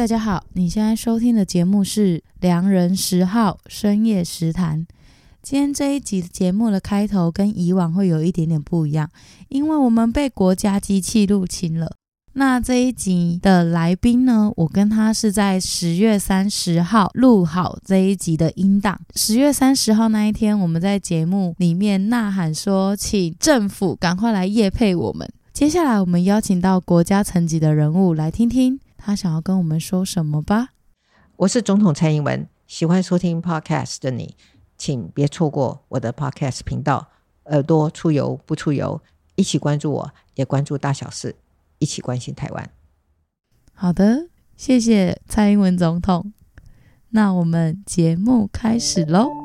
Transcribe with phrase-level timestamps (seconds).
[0.00, 4.78] 大家好，你现在收听的节目是《良人十号深夜食谈》。
[5.42, 9.10] 今天这一集节目的开头跟以往会有一点点不一样，
[9.50, 11.92] 因为我们被国家机器入侵了。
[12.32, 18.98] 那这一集的来宾呢，我跟他是在十月三十号录好这一集的音档。
[19.16, 25.30] 十月三十号那一天，我们在节目里面呐喊说，请政府赶快来夜配我们。
[25.52, 30.68] 接下来，我们邀请到国家层级的人物来听听他想要跟我们说什么吧。
[31.36, 34.36] 我是总统蔡英文，喜欢收听 Podcast 的你，
[34.76, 37.08] 请别错过我的 Podcast 频道。
[37.46, 39.02] 耳朵出游不出游，
[39.36, 41.34] 一起关注我，也关注大小事。
[41.78, 42.70] 一起关心台湾。
[43.72, 46.34] 好的，谢谢蔡英文总统。
[47.08, 49.39] 那我们节目开始喽。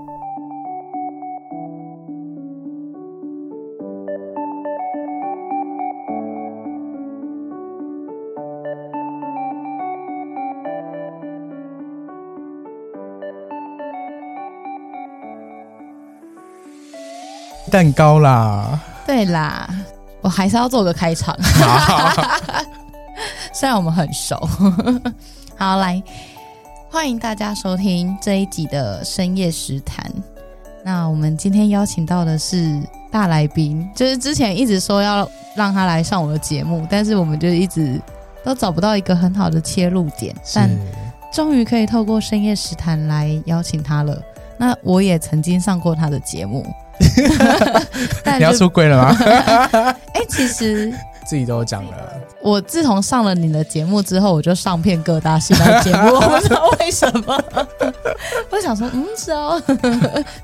[17.71, 19.69] 蛋糕啦，对啦。
[20.21, 21.37] 我还是要做个开场，
[23.53, 24.35] 虽然我们很熟。
[25.55, 26.01] 好，来
[26.89, 30.11] 欢迎大家收听这一集的深夜食谈。
[30.83, 38.01] 那我们今天邀请到的是大来宾，就是之前一直说要让他来上我的节目，但是我们就一直
[38.43, 40.69] 都找不到一个很好的切入点，但
[41.31, 44.19] 终于可以透过深夜食谈来邀请他了。
[44.57, 46.65] 那我也曾经上过他的节目。
[48.37, 49.17] 你要出柜了吗？
[50.13, 50.93] 哎、欸，其实
[51.25, 51.91] 自己都讲了。
[52.41, 57.43] 我自从上了你的节目之后，我就上遍各大新闻节目， 我不知道为什么。
[58.51, 59.61] 我想说，嗯，是哦，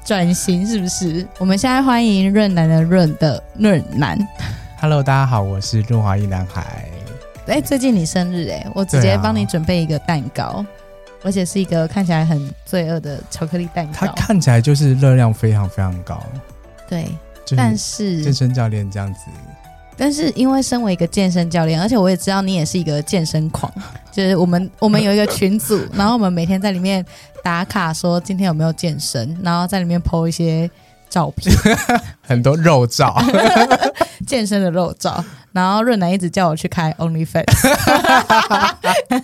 [0.03, 1.25] 转型是不是？
[1.37, 4.17] 我们现在欢迎润男的润的润男。
[4.79, 6.89] Hello，大家好，我是润滑一男孩。
[7.45, 10.65] 哎、欸，最近你生日哎，我直接帮你准备一个蛋糕。
[11.23, 16.21] 而且是一个看起来很罪恶的巧克力蛋糕，它看起来就是热量非常非常高。
[16.89, 17.07] 对，
[17.55, 19.19] 但是健身教练这样子，
[19.97, 23.71] 但是因为身为一个健身教练，而且我也知道你也是一个健身狂，
[24.11, 27.05] 就是我们我们有一个群组，然后我们每天在里面
[27.43, 30.69] 打卡，说今天有没有健身，然后在里面 po 一些
[31.09, 31.53] 照片，
[32.21, 33.15] 很多肉照，
[34.25, 35.23] 健身的肉照。
[35.53, 37.43] 然后润南一直叫我去开 OnlyFans，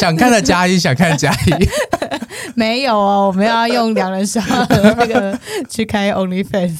[0.00, 1.68] 想看的加一，想看的加一，
[2.56, 5.38] 没有哦，我们要用两人小的那个
[5.68, 6.78] 去开 OnlyFans。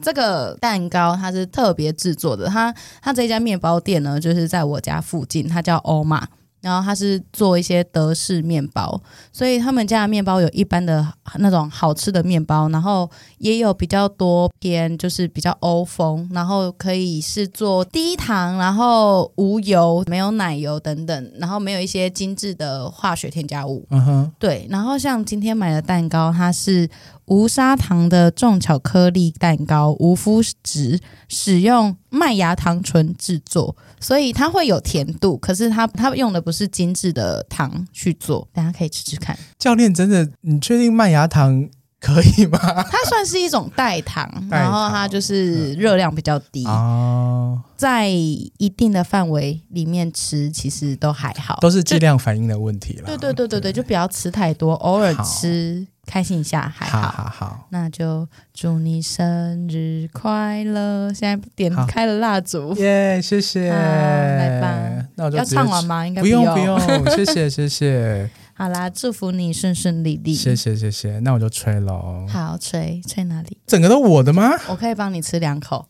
[0.00, 2.72] 这个蛋糕它是特别制作的，它
[3.02, 6.28] 它这家面包店呢，就是在我家附近，它叫欧玛。
[6.64, 8.98] 然后他是做一些德式面包，
[9.30, 23.86] 所以他们家的面包有一般的那种好吃的面包，然后也有比较多偏就是比较欧风，然后可以是做低糖，然后无油、没有奶油等等，然后没有一些精致的化学添加物。
[23.90, 24.66] 嗯哼，对。
[24.70, 26.88] 然后像今天买的蛋糕，它是。
[27.26, 35.36] 无砂糖的重巧克力蛋糕，无麸质，使用麦芽糖醇制作，所以它会有甜度。
[35.38, 39.38] 可是它它用的不是精致的糖去做，大家可以吃吃看。
[39.58, 41.68] 教练，真的，你确定麦芽糖
[41.98, 42.58] 可以吗？
[42.90, 53.06] 它算是一种代糖，然后它就是热量比较低 哦，在一定的范围里面吃，其实都还好，都是剂量反应的问题了。
[53.06, 55.86] 对对对对对，就不要吃太多，偶尔吃。
[56.06, 61.12] 开心一下还好，好，好，好，那就祝你生日快乐！
[61.12, 66.06] 现在点开了蜡烛，耶，yeah, 谢谢，来吧，那我就要唱完吗？
[66.06, 66.78] 应该不用，不用，
[67.10, 68.28] 谢谢，谢谢。
[68.56, 70.32] 好啦，祝福你顺顺利利。
[70.32, 72.24] 谢谢谢谢，那我就吹喽。
[72.28, 73.58] 好，吹吹哪里？
[73.66, 74.52] 整个都我的吗？
[74.68, 75.84] 我可以帮你吃两口，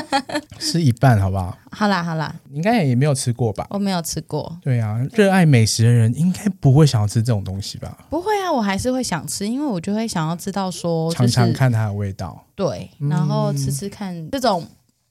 [0.58, 1.56] 吃一半好不好？
[1.70, 3.66] 好啦好啦，你应该也没有吃过吧？
[3.68, 4.58] 我没有吃过。
[4.62, 8.06] 对啊，热爱美食的人应该不会想要吃这种东西吧？
[8.08, 12.42] 不会啊，我还是会想吃，因为我就会想要知道说，尝尝看它的味道。
[12.54, 14.66] 对，然后吃吃看这种。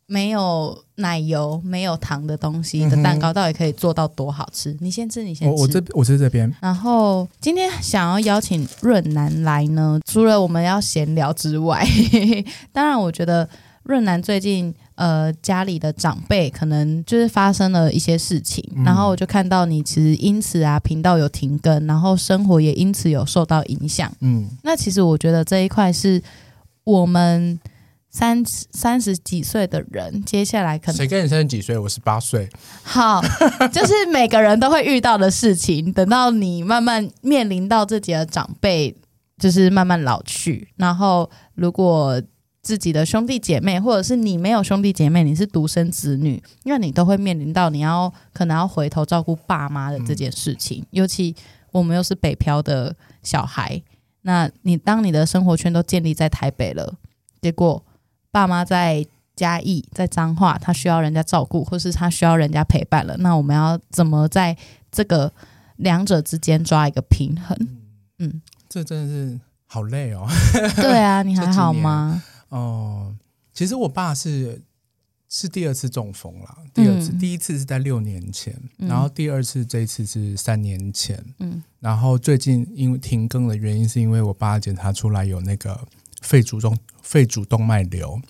[0.10, 4.72] 没有奶油、没有糖的东西的蛋糕，到底可以做到多好吃？
[4.72, 5.54] 嗯、你先吃，你先吃。
[5.54, 6.50] 我我这我吃这边。
[6.62, 11.86] 然后今天想要邀请润南来呢，除了我们要闲聊之外，
[12.72, 13.48] 当然我觉得
[13.84, 24.10] 润南最近呃家里的长辈可能就是发生了一些事情，嗯、然后我就看到你其实因此啊频道有停更，然后生活也因此有受到影响。
[24.22, 26.24] 嗯，那其实我觉得这一块是
[26.86, 27.60] 我们。
[28.18, 31.78] 三三十几岁的人，接下来可能谁跟你三十几岁？
[31.78, 32.50] 我十八岁。
[32.82, 33.22] 好，
[33.72, 35.94] 就是每个人都会遇到的事情。
[35.94, 38.96] 等到你慢慢面临到自己的长辈，
[39.38, 42.20] 就是慢慢老去，然后如果
[42.64, 50.82] 自己的兄弟姐妹，或者是你没有兄弟姐妹，你是独生子女，因为你都会面临到你要可能要回头照顾爸妈的这件事情。
[50.82, 51.36] 嗯、尤其
[51.72, 53.80] 我们又是北漂的小孩，
[54.24, 56.96] 那你当你的生活圈都建立在台北了，
[57.40, 57.86] 结果
[58.32, 64.58] 爸妈在嘉义、在彰化，他需要人家照顾，或是他需要人家陪伴了，那我们要怎么在
[64.92, 65.32] 这个
[65.78, 67.56] 两者之间抓一个平衡？
[68.20, 70.28] 嗯，这真的是好累哦。
[70.78, 72.24] 对啊， 你还好吗？
[72.50, 73.16] 哦，
[73.54, 74.62] 其实我爸是
[75.30, 85.80] 是第二次中风了，第二次，嗯、第一次是在六年前，嗯、然后第二次这一次是三年前，嗯，然后最近因为停更的原因是因为我爸检查出来有那个
[86.22, 88.22] 肺主动肺主动脉瘤，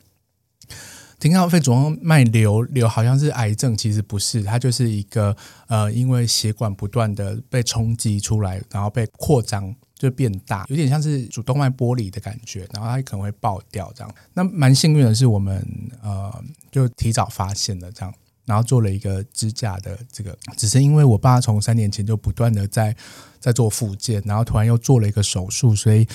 [1.19, 5.35] 听到肺主动脉瘤瘤好像是癌症，其实不是，它就是一个
[5.67, 9.75] 呃，因为血管不断的被冲击出来，然后被扩张。
[9.99, 14.15] 就变大，有点像是主动脉剥离的感觉，然后它可能会爆掉这样。
[14.31, 15.67] 那蛮幸运的是，我们
[16.03, 16.31] 呃
[16.71, 18.13] 就提早发现了这样，
[18.45, 20.37] 然后做了一个支架的这个。
[20.55, 22.95] 只是因为我爸从三年前就不断的在
[23.39, 26.07] 在做复健，然后突然又做了一个手术，所以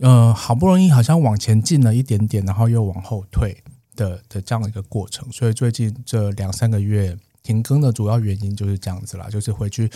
[0.00, 3.62] 呃好不容易好像往前进了一点点，然后又往后退
[3.94, 5.30] 的的这样的一个过程。
[5.32, 9.88] 所以最近这两三个月停更的主要原因就是这样子啦，就是回去。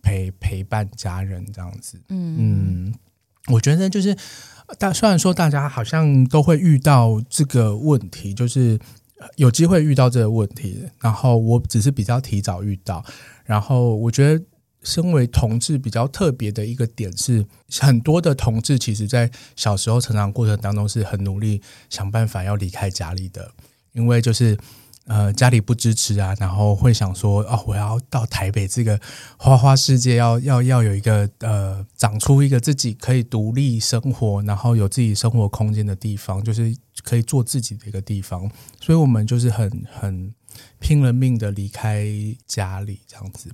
[0.00, 2.94] 陪陪伴家人这样子，嗯嗯，
[3.48, 4.16] 我觉得就是
[4.78, 8.78] 大虽然说大家好像都会遇到这个问题，就是
[9.34, 13.04] 有机会遇到这个问题，然后我只是比较提早遇到，
[13.44, 14.42] 然后我觉得
[14.88, 17.44] 身为同志比较特别的一个点是，
[17.80, 23.52] 很多的同志其实在小时候成长过程当中是很努力想办法要离开家里的，
[23.92, 24.56] 因为就是。
[25.10, 29.00] 呃，家里不支持啊，然后会想说，哦，我要到台北这个
[29.38, 38.50] 花花世界要，要要要有一个呃，长出一个自己可以独立生活，然后有自己生活空间的地方，就是可以做自己的一个地方。
[38.82, 40.34] 所以，我们就是很很
[40.78, 42.06] 拼了命的离开
[42.46, 43.50] 家里，这样子。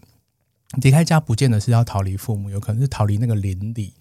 [0.82, 3.92] 离开家不见得是要逃离父母，有可能是逃离那个邻里。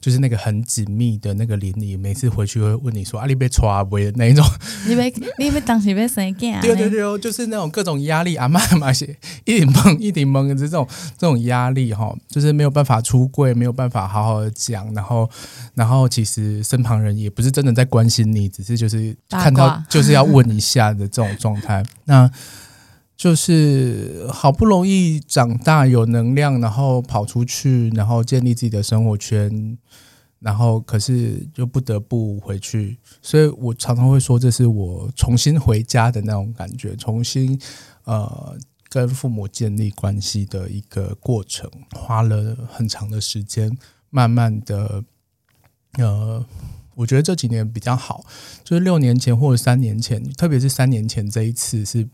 [0.00, 4.46] 就是那个很紧密的那个邻里，每次回去会问你说：“啊，你被抓不？”那一种，
[4.86, 6.60] 你被你被当时被谁干？
[6.60, 10.86] 对对对哦，就是那种各种压力啊，妈妈些一顶懵一顶懵的这种
[11.18, 15.28] 这种压力哈，就是没有办法出柜，没有办法好好的讲，然后
[15.74, 22.30] 然后其实身旁人也不是真的在关心你，只是就是看到就是要问一下的这种状态，那。
[23.18, 29.76] 就是好不容易长大有能量，然后跑出去，然后建立自己的生活圈，
[30.38, 37.60] 然后可是就不得不回去，所以我常常会说，这是我重新回家的那种感觉，重新
[38.04, 38.56] 呃
[38.88, 43.76] 跟父母建立关系的一个过程，花了很长的时间，
[44.10, 45.02] 慢慢的
[45.94, 46.46] 呃，
[46.94, 48.24] 我觉得这几年比较好，
[48.62, 52.08] 就是六年前或者三年前，特别是三年前这一次是。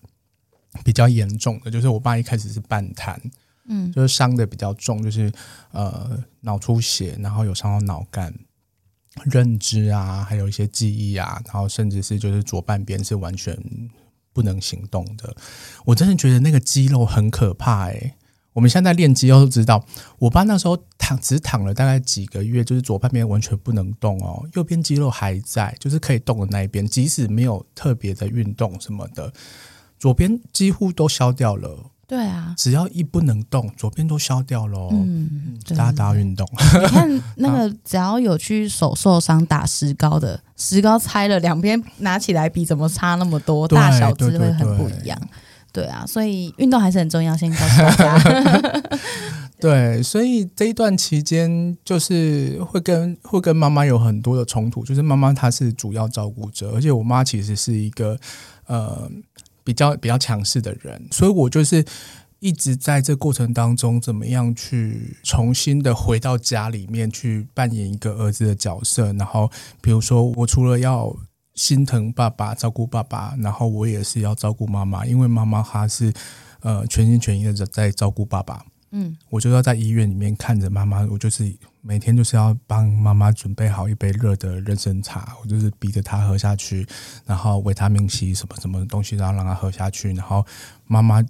[0.83, 3.21] 比较严重的就是我爸一开始是半瘫，
[3.69, 5.33] 嗯，就是伤的比较重，就是
[5.73, 8.35] 呃脑出血，然后有伤到脑干、
[9.25, 13.57] 认知啊，还有一些记忆啊，然后甚至是就是左半边是完全
[14.33, 15.37] 不能行动的。
[15.85, 18.15] 我真的觉得那个肌肉很可怕哎、欸！
[18.53, 19.85] 我们现在练肌肉都知道，
[20.19, 29.33] 我爸那时候躺只躺了大概几个月，就是左半边完全不能动哦，右边肌肉还在，就是可以动的那一边，即使没有特别的运动什么的。
[30.05, 34.91] 左边几乎都消掉了，对啊，只要一不能动，左边都消掉了。
[34.93, 36.47] 嗯，大家都要运动。
[36.53, 45.19] 你看那个， 只要有去手受伤打石膏的，石膏拆了两边拿起来比怎么差那么多，大小只会很不一样。
[45.73, 48.83] 对啊，所以运动还是很重要，先告诉大家。
[49.59, 58.19] 对，所以这一段期间就是会跟会跟妈妈有很多的冲突，就是妈妈她是主要照顾者，而且我妈其实是一个
[58.67, 59.11] 呃。
[59.65, 61.85] 比较比较强势的人，所以我就是
[62.41, 69.13] 一直在这过程当中，怎么样去重新的回到家里面去扮演一个儿子的角色。
[69.15, 71.17] 然后，比如说，我除了要
[71.55, 76.13] 心疼爸爸、照顾爸爸，然后我也是要照顾妈妈，因为妈妈她是
[76.61, 78.63] 呃全心全意的在照顾爸爸。
[78.91, 81.51] 嗯，我就要在医院里面看着妈妈，我就是
[81.87, 86.87] 每天就是要帮妈妈准备好一杯热的人参茶，我就是逼着她喝下去，
[87.27, 90.45] 然后维他命 C 什么什么东西，然后让她喝下去，然后
[90.87, 91.23] 妈妈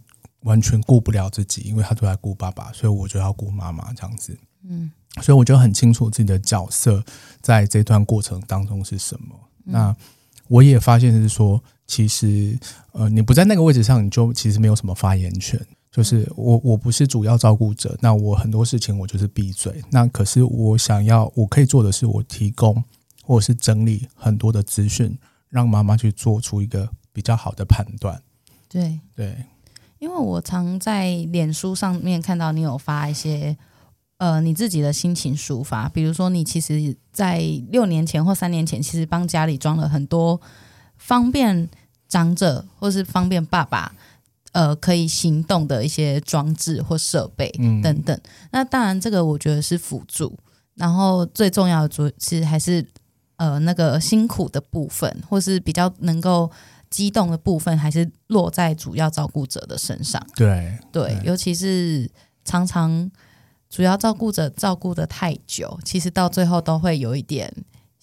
[0.43, 4.39] 完全顾不了自己，因为她都在顾爸爸，所以我就要顾妈妈这样子。
[4.63, 7.05] 嗯，所以我就很清楚自己的角色
[7.41, 9.35] 在这段过程当中是什么。
[9.67, 9.97] 嗯、那
[10.47, 12.57] 我也发现是说，其实
[12.93, 15.61] 呃，你不在那个位置上，你就其实没有什么发言权。
[15.95, 19.81] 就是我，我不是主要照顾者，那我很多事情我就是闭嘴。
[19.93, 22.83] 那可是我想要，我可以做的是，我提供
[23.23, 25.17] 或者是整理很多的资讯，
[25.51, 28.21] 让妈妈去做出一个比较好的判断。
[28.69, 29.37] 对对，
[30.01, 33.57] 因为我常在脸书上面看到你有发一些
[34.17, 37.39] 呃你自己的心情抒发，比如说你其实，在
[37.71, 40.41] 六年前或三年前，其实帮家里装了很多
[40.97, 41.71] 方便
[42.09, 43.95] 长者或是方便爸爸
[44.55, 47.51] 呃可以行动的一些装置或设备
[47.83, 48.17] 等等。
[48.17, 50.35] 嗯、那当然，这个我觉得是辅助，
[50.75, 52.85] 然后最重要的主其实还是
[53.37, 56.51] 呃那个辛苦的部分，或是比较能够。
[56.91, 60.25] 激动的部分还是落在主要照顾者的身上。
[60.37, 62.09] 对对，对，尤其是
[62.45, 63.11] 常常
[63.69, 67.53] 主要照顾者照顾的太久，其实到最后都会有一点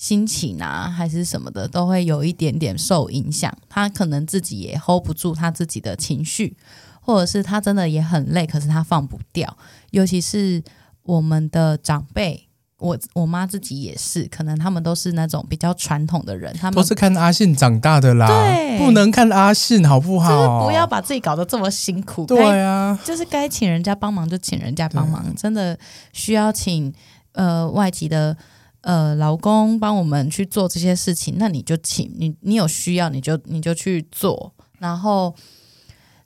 [0.01, 3.55] 心情啊，还是什么的，都会有一点点受影响。
[3.69, 6.57] 他可能自己也 hold 不住他自己的情绪，
[6.99, 9.55] 或者是他真的也很累，可是他放不掉。
[9.91, 10.63] 尤其是
[11.03, 12.47] 我们的长辈。
[12.79, 20.29] 我我妈自己也是，可能他们都是那种比较传统的人，他们都是看阿信长大的啦，对，不能看阿信好不好？
[20.31, 22.25] 就是不要把自己搞得这么辛苦。
[22.25, 25.77] 对啊，就是该请人家帮忙就请人家帮忙，真的
[26.11, 26.91] 需要请
[27.33, 28.35] 呃外籍的
[28.81, 34.53] 呃老公帮我们去做这些事情，那你就请你你有需要你就你就去做。
[34.79, 35.33] 然后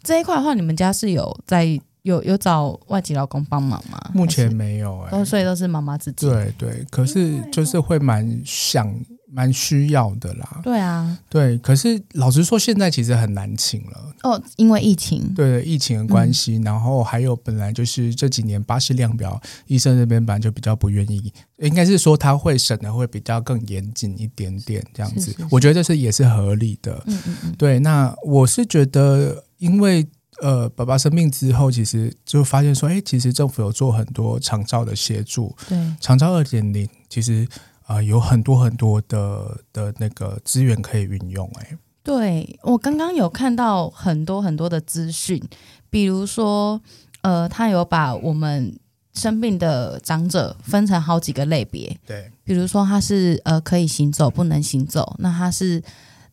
[0.03, 1.79] 这一块的话，你们家是有在。
[2.05, 3.99] 有有找外籍老公帮忙吗？
[4.13, 6.27] 目前没有哎、欸，所以都是妈妈自己。
[6.27, 8.87] 对对，可是就是会蛮想
[9.35, 10.61] 蛮需要的啦。
[10.63, 15.33] 对啊，对，可是老实说，现在其实很难请了哦，因为疫情。
[15.35, 25.19] 对疫情的关系，嗯、然后还有本来就是这几年巴士量表，医生那边本来就比较不愿意，应该是说他会审的会比较更严谨一点点这样子。
[25.19, 27.03] 是是是，我觉得这是也是合理的。
[27.05, 27.55] 嗯嗯嗯。
[27.57, 30.07] 对，那我是觉得因为。
[30.41, 35.55] 呃，爸爸生病之后，其实就发现说，哎，其实政府有做很多长照的协助。
[35.65, 37.47] 对，长照二点零，其实
[37.85, 41.49] 啊、呃，有很多很多的的那个资源可以运用。
[41.59, 45.41] 哎，对，我刚刚有看到很多很多的资讯，
[45.89, 46.81] 比如说，
[47.21, 48.77] 呃，他有把我们
[49.13, 51.95] 生病的长者分成好几个类别。
[52.05, 55.81] 对，比如说他是呃可以行走，不能行走，那他是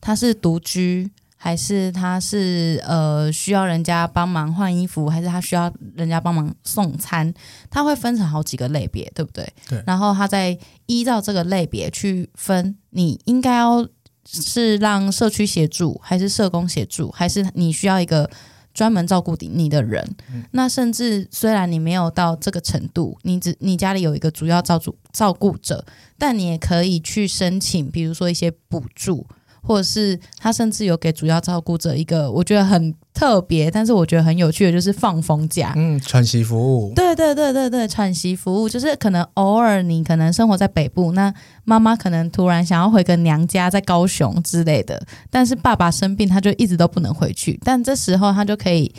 [0.01, 1.11] 他是独居。
[1.43, 7.33] 还是他是呃需要人家帮忙换衣服，还是他需要人家帮忙送餐？
[7.69, 9.45] 他会分成好几个类别，对不对？
[9.67, 9.83] 对。
[9.85, 13.85] 然后他再依照这个类别去分，你应该要
[14.25, 18.29] 是让社区协助，还是社工协助，还是你需要一个
[18.73, 20.15] 专门照顾你的人？
[20.31, 20.45] 嗯。
[20.51, 25.85] 那甚至虽然你没有到这个程度，你只你家里有一个主要照顾照顾者，
[26.17, 29.27] 但你也可以去申请，比如说一些补助。
[29.63, 48.93] 或者是他甚至有给主要照顾者一个我觉得很特别，但是我觉得很有趣的，就是放风假，嗯，喘息服务，对对对对对，喘息服务就是可能偶尔你可能生活在北部，那妈妈可能突然想要回个娘家在高雄之类的，但是爸爸生病他就一直都不能回去，但这时候他就可以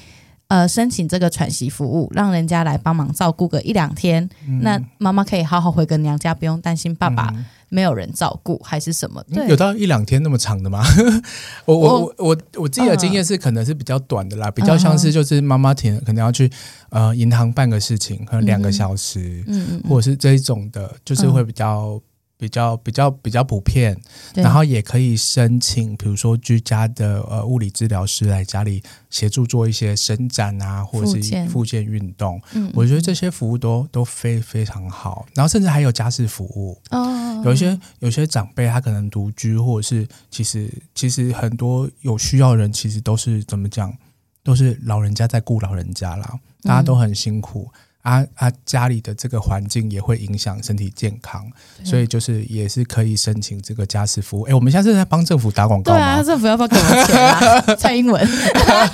[0.54, 7.32] 呃申请这个喘息服务，让人家来帮忙照顾个一两天，嗯、那妈妈可以好好回个娘家，不用担心爸爸。
[7.34, 9.20] 嗯没有人照顾还是什么？
[9.32, 10.80] 对，有到一两天那么长的吗？
[11.66, 16.49] 我我我我我自己的经验是可能是比较短的啦，比较像是就是妈妈可能可能要去
[16.90, 22.00] 呃银行办个事情，可能两个小时，嗯嗯，或者是这一种的，就是会比较。
[22.36, 23.96] 比较比较比较普遍，
[24.34, 32.40] 然后也可以申请，比如说居家的呃物理治疗师来家里协助做一些伸展啊，或者是复健运动。
[32.52, 35.26] 嗯，我觉得这些服务都都非非常好。
[35.34, 43.96] 然后甚至还有家事服务哦，有一些有些长辈他可能独居，或者是其实其实很多有需要的人其实都是怎么讲，
[44.42, 47.70] 都是老人家在顾老人家啦，大家都很辛苦。
[47.72, 48.52] 嗯啊啊！
[48.64, 51.50] 家里的这个环境也会影响身体健康，
[51.84, 54.42] 所以就是也是可以申请这个家事服务。
[54.42, 55.99] 哎，我们现在是在帮政府打广告吗？
[55.99, 57.61] 对啊，政府要不要给我们钱啊？
[57.76, 58.23] 蔡英文，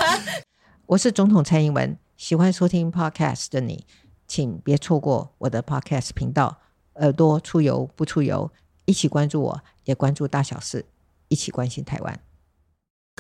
[0.87, 1.99] 我是总统蔡英文。
[2.17, 3.85] 喜欢收听 Podcast 的你，
[4.29, 6.59] 请别错过我的 Podcast 频道。
[6.95, 8.53] 耳朵出游不出游，
[8.85, 10.85] 一起关注我，也关注大小事，
[11.29, 12.21] 一起关心台湾。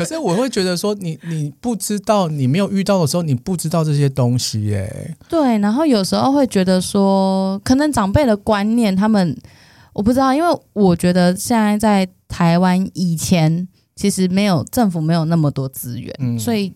[0.00, 5.16] 可是我会觉得说你，你你不知道，你没有遇到的时候，你不知道这些东西耶、欸。
[5.28, 9.36] 对，然后有时候会觉得说，可能长辈的观念，他们
[9.92, 16.72] 我不知道，因为我觉得现在在台湾以前其实没有政府没有那么多资源，嗯、所以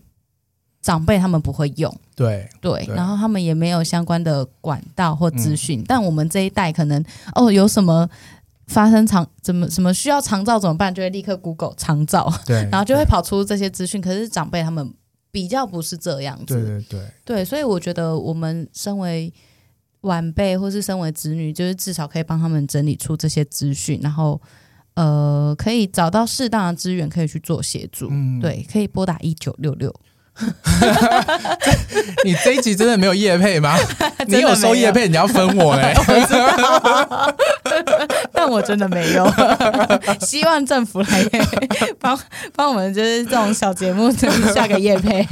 [0.81, 1.91] 长辈他们不会用。
[2.15, 7.03] 对对，然后他们也没有相关的管道或资讯，嗯、但我们这一代可能
[7.33, 8.07] 哦有什么。
[8.67, 10.93] 发生长怎么什么需要长照怎么办？
[10.93, 14.01] 就会立刻 Google 长照，对， 然后就会跑出这些资讯。
[14.01, 14.93] 可是长辈他们
[15.31, 19.31] 比较不是这样子，对对对，对，所以我觉得我们身为
[20.01, 24.41] 晚辈或是身为子女，就是至少可以帮他们整理出这些资讯，然后
[24.95, 28.07] 呃，可以找到适当的资源可以去做协助。
[28.09, 29.93] 嗯对，可以拨打一九六六。
[32.25, 33.77] 你这一集真的没有叶配吗？
[34.27, 37.35] 你有收叶配，你要分我哎、 欸。
[38.33, 39.25] 但我真的没有。
[40.19, 41.23] 希望政府来
[41.99, 42.19] 帮
[42.55, 44.11] 帮我们，就是这种小节目
[44.53, 45.25] 下个叶配。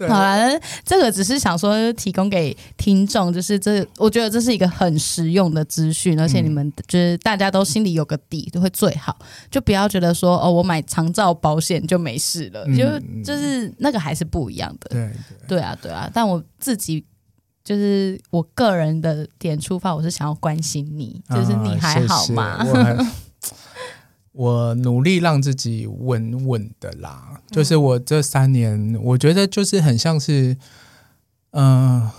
[0.00, 9.16] 好了，这个只是想说提供给听众，就是这，我觉得这是一个很实用的资讯，而且你们就是大家都心里有个底，就会最好，
[9.50, 12.84] 就不要觉得说哦，我买长照保险就没事了，就
[13.22, 14.88] 就是那个还是不一样的。
[14.90, 15.10] 对
[15.46, 16.10] 对啊，对啊。
[16.12, 17.04] 但我自己
[17.62, 22.64] 就是我个人的点出发，我是想要关心你，就是你还好吗？
[22.66, 23.06] 谢谢
[24.32, 30.56] 我努力让自己稳稳的啦，就是我这三年，我觉得就是很像是，
[31.50, 32.12] 嗯、呃，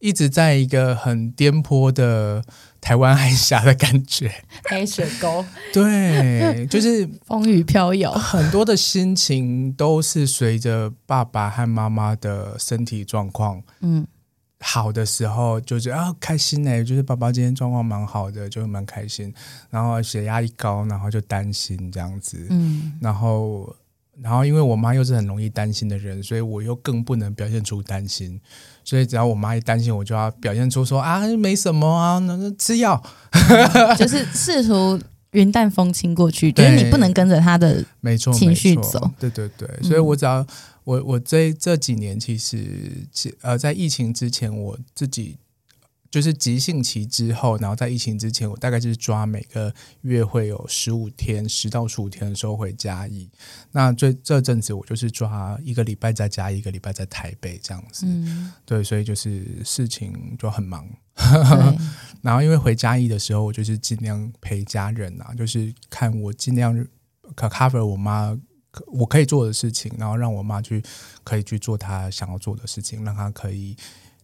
[0.00, 2.42] 一直在一个很颠簸的
[2.80, 14.06] 台湾海峡的感觉，黑水沟，对，就是 风雨飘摇，很多的心情都是随着爸爸和妈妈的身体状况，嗯。
[14.60, 19.32] 好的时候就觉得啊开心呢，就是宝宝今天状况蛮好的，就蛮开心。
[19.70, 22.44] 然后血压一高，然后就担心这样子。
[22.50, 23.72] 嗯，然后
[24.20, 28.40] 然后因为我妈又是很容易担心的人，所以我又更不能表现出担心。
[28.82, 33.00] 所以只要我妈一担心，我就要表现出说啊没什么啊，那吃药，
[33.96, 35.00] 就是试图
[35.30, 39.08] 云淡风轻过去， 就是你不能跟着他的没错情绪走。
[39.20, 40.44] 对对对，所以我只要。
[40.88, 43.06] 我我这这几年其实，
[43.42, 45.36] 呃，在疫情之前，我自己
[46.10, 53.28] 就是急性期之后，然后在疫情之前，我大概就是抓每个月会有十五天，十到十五天的时候回嘉义。
[53.70, 58.06] 那这这阵子，我就是抓一个礼拜在嘉义，一个礼拜在台北这样子。
[58.06, 60.88] 嗯、对，所以就是事情就很忙。
[61.16, 61.78] 对
[62.22, 66.74] 然后因为回嘉义的时候，我就是尽量陪家人啊，就是看我尽量
[67.34, 68.34] 可 cover 我妈。
[68.86, 70.82] 我可以做的事情，然后让我妈去
[71.24, 73.76] 可以去做她想要做的事情，让她可以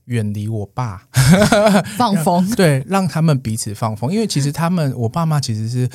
[0.05, 1.09] 远离我爸，
[1.97, 2.49] 放风。
[2.55, 4.13] 对，让他们彼此放风。
[4.13, 5.89] 因为其实他们，我爸妈其实是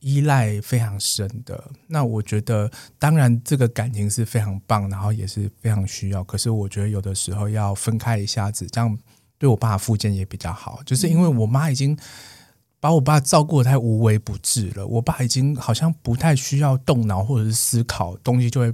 [0.00, 1.64] 依赖非常深的。
[1.86, 6.22] 那我觉得，当然这个感情是非常棒，然后也是非常需要。
[6.24, 8.96] 可是我觉得有的时候要分开一下子，这样
[9.38, 10.80] 对我爸复健也比较好。
[10.84, 11.98] 就是因为我妈已经。
[12.84, 18.70] 把我爸照顾的太无微不至了，我爸已经好像不太需要动脑或者是思考，东西就会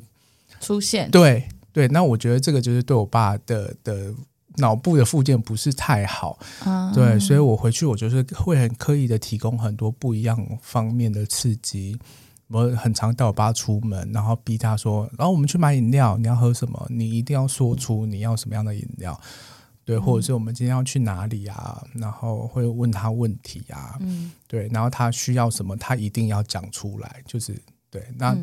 [0.60, 1.08] 出现。
[1.12, 4.12] 对对，那我觉得这个就是对我爸的的
[4.56, 6.36] 脑部的附件不是太好。
[6.66, 11.96] 嗯、对，所以我回去我就是会很刻意的提供很多不一样方面的刺激。
[12.48, 16.84] 我很常带我爸出门，然后逼他说：“然后我们去买饮料，你要喝什么？
[16.90, 19.16] 你一定要说出你要什么样的饮料。”
[19.90, 21.82] 对，或者是我们今天要去哪里啊？
[21.94, 27.16] 然后会问他问题啊，嗯，对，然后他需要什么，他一定要讲出来。
[27.26, 28.36] 就是对，那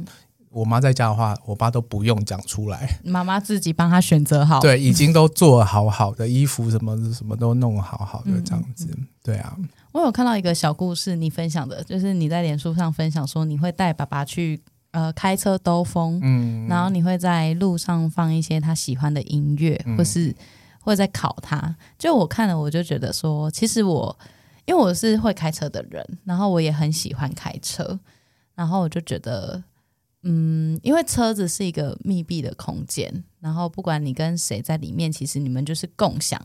[0.49, 8.89] 我妈在家的话，我爸都不用讲出来， 妈妈自己帮他选择好，对，已经 都做好好的衣服，什么什么都弄好好的这样子。
[9.23, 9.57] 对啊，
[9.93, 14.59] 我有看到一个小故事，你分享的，就是你在脸书上分享说，你会带爸爸去
[14.91, 20.35] 呃开车兜风，嗯，然后你会在路上放一些他喜欢的音乐，或是。
[20.89, 24.17] 会在考他，就我看了，我就觉得说，其实我
[24.65, 27.99] 因为我是会开车的人，然后我也很喜欢开车，
[28.55, 29.61] 然后我就觉得，
[30.23, 36.41] 嗯，因为车子是一个密闭的空间，然后不管你跟谁在里面，其实你们就是共享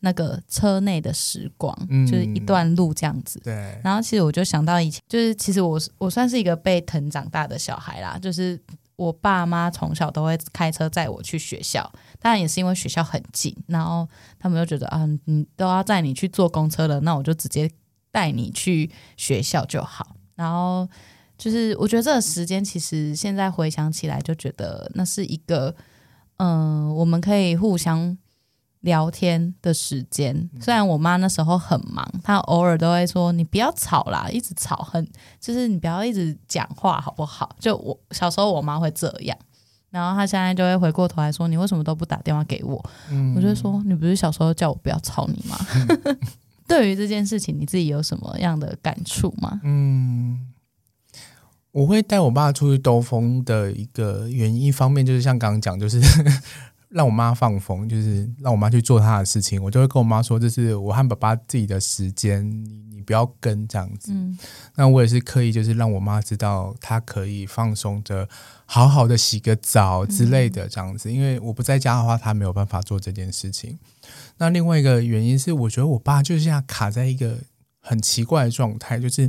[0.00, 3.40] 那个车内的时光，嗯、就是一段路这样子。
[3.44, 3.80] 对。
[3.84, 8.60] 然后其实我就想到以前，就是其实我我算是一个被疼长大的小孩啦，就是。
[8.96, 17.70] 我爸妈从小都会开车载我去学校，当然也是因为学校很近，然后他们就觉得啊，你都要载你去坐公车了，那我就直接
[18.10, 20.16] 带你去学校就好。
[20.34, 20.88] 然后
[21.38, 25.74] 就是我觉得这个时间其实现在回想起来，就觉得那是一个
[26.36, 28.16] 嗯、我们可以互相。
[28.84, 35.06] 聊天的时间，虽然我妈那时候很忙，她偶尔都会说：“你不要吵啦，一直吵很，
[35.40, 39.36] 就是你不要一直讲话好不好？”就我小时候，我妈会这样，
[39.88, 45.56] 然后她现在就会回过头来说：“你为什么都不打电话给我？”嗯、我就说：“你不是小时候叫我不要吵你吗？”
[46.04, 46.18] 嗯、
[46.68, 49.60] 对于这件事情，你自己有什么样的感触吗？
[49.64, 50.52] 嗯，
[51.72, 55.98] 我会带我爸出去兜风的一个原因，一方面就是像刚刚讲，就是。
[56.94, 59.60] 让我妈放风，就是让我妈去做她的事情。
[59.60, 64.12] 我就会跟我妈说：“这是我和爸爸自己的时间，你你不要跟这样子。
[64.12, 64.38] 嗯”
[64.76, 68.28] 那我也是刻意，就是让我妈知道她可以放松着，
[68.64, 71.12] 好好的洗个澡之类的这样子。
[71.12, 73.76] 因为我不在家的话，她没有办法做这件事情。
[74.38, 77.38] 那另外一个原因是，我觉得我爸就是像卡在一个
[77.80, 79.28] 很奇怪的状态，就是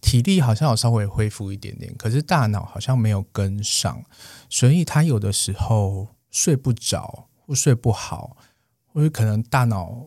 [0.00, 4.02] 体力好像有稍微恢复一点点，可是大脑好像没有跟上，
[4.48, 8.36] 所以他有的时候睡不着或睡不好，
[8.92, 10.06] 或者可能大脑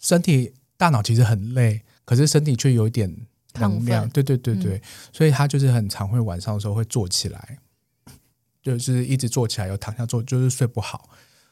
[0.00, 3.14] 身体大脑其实很累，可是身体却有一点
[3.60, 4.80] 能量，对对对对，嗯、
[5.12, 7.58] 所以他就是很常会晚上的时候会坐起来，
[8.62, 11.10] 就是一直坐起来又躺下坐，就是睡不好。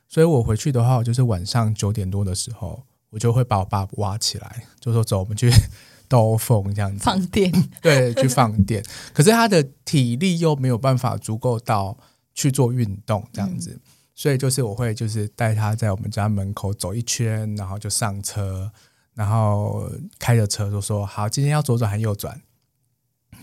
[0.08, 2.84] 所以我回去的话，我就是晚上九点多的时候。
[3.12, 5.52] 我就会把我爸挖起来，就说走，我们去
[6.08, 7.52] 兜风这样子放电，
[7.82, 8.82] 对，去放电。
[9.12, 11.94] 可是他的体力又没有办法足够到
[12.34, 13.80] 去做运动这样子，嗯、
[14.14, 18.70] 所以就是我会就是带他在我们家门口走一圈，然后就上车，
[19.14, 22.40] 然后开着车就说好，今天要左转还右转，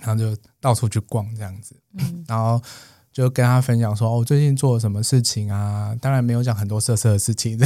[0.02, 2.62] 然后就到处去逛这样子，嗯、然后。
[3.12, 5.94] 就跟他分享说，我、哦、最近做了什么事情啊？
[6.00, 7.58] 当然没有讲很多色色的事情，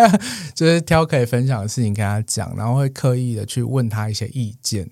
[0.54, 4.88] 就是挑可以分享的事情跟他讲，然后会刻意的去问他一些意见，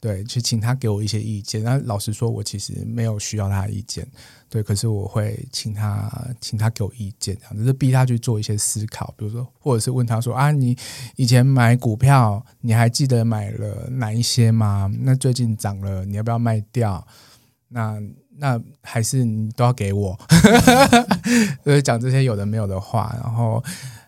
[0.00, 1.62] 对，去请他给我一些意见。
[1.62, 4.08] 那老实说，我其实没有需要他的意见，
[4.52, 10.76] 对，可是我会请他，请他给我意见，这样就是逼他去做一些思考，比如说，或者是问他说啊，你
[11.16, 14.92] 以前买股票，你还记得买了哪一些吗？
[15.00, 17.02] 那最近涨了，你要不要卖掉？
[17.68, 17.98] 那
[18.36, 20.20] 那还是你都要给我，
[21.64, 23.64] 就是讲这些有的没有的话，然后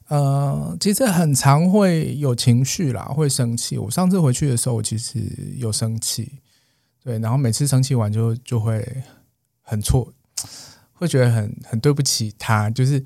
[0.09, 3.79] 呃，其实很常会有情绪啦，会生气。
[3.79, 5.23] 我上次回去的时候，我其实
[5.57, 6.31] 有生气，
[7.03, 8.87] 对，然后每次生气完就就会
[9.63, 10.13] 很错，
[10.95, 13.05] 会觉得很很对不起他，就是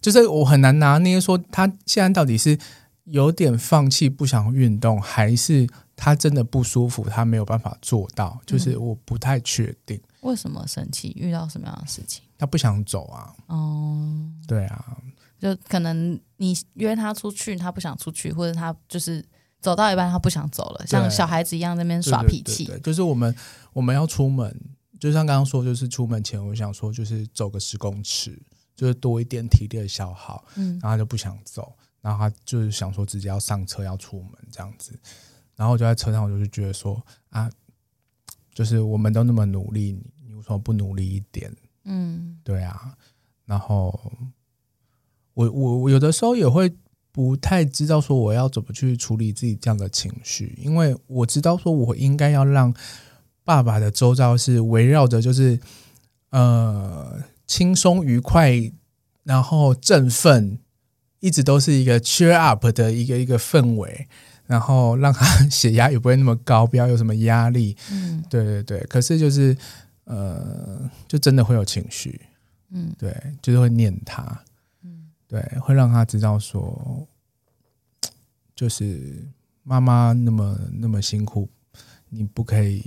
[0.00, 2.58] 就是我很难拿捏说他现在到底是
[3.04, 10.00] 有点放弃不想运动，还是他真的不舒服，他没有办法做到，就是我不太确定。
[10.20, 11.12] 为什么生气？
[11.16, 12.22] 遇到什么样的事情？
[12.38, 13.34] 他不想走啊。
[13.46, 14.96] 哦，对啊，
[15.40, 19.24] 就可能你约他出去，他不想出去，或者他就是
[19.60, 22.64] 走到一半，他不想走了，像小孩子一样在那边耍脾气。
[22.64, 23.34] 对，对，对，对，就是我们
[23.72, 24.56] 我们要出门，
[25.02, 28.40] 就像刚刚说，就是出门前我想说，就是走个十公尺，
[28.76, 30.44] 就是多一点体力的消耗。
[30.54, 34.96] 嗯，然后他就不想走，然后他就是想说直接要上车要出门这样子，
[35.56, 37.50] 然后我就在车上，我就是觉得说啊。
[38.54, 41.50] 就是我们都那么努力，你为什么不努力一点？
[41.84, 42.94] 嗯，对啊。
[43.46, 43.98] 然后
[45.32, 46.70] 我我我有的时候也会
[47.10, 52.74] 不太知道说我要怎么去处理自己这样的情绪，因为我知道说我应该要让
[53.44, 55.58] 爸爸的周遭是围绕着就是
[56.30, 58.72] 呃轻松愉快，
[59.24, 60.58] 然后振奋，
[61.20, 64.08] 一直都是一个 cheer up 的一个一个氛围。
[64.44, 67.74] 然后让他血压也不会那么高，不要有什么压力。
[67.90, 68.80] 嗯，对对对。
[68.80, 69.56] 可是就是，
[70.04, 72.20] 呃，就真的会有情绪。
[72.70, 74.42] 嗯，对，就是会念他。
[74.82, 77.06] 嗯，对，会让他知道说，
[78.54, 79.26] 就是
[79.62, 81.48] 妈妈那么那么辛苦，
[82.10, 82.84] 你不可以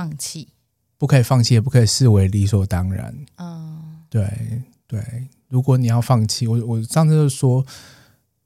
[0.00, 0.48] 放弃，
[0.96, 3.14] 不可以放弃，也不可以视为理所当然。
[3.36, 5.28] 嗯，对对。
[5.48, 7.66] 如果你要放弃，我我上次就说，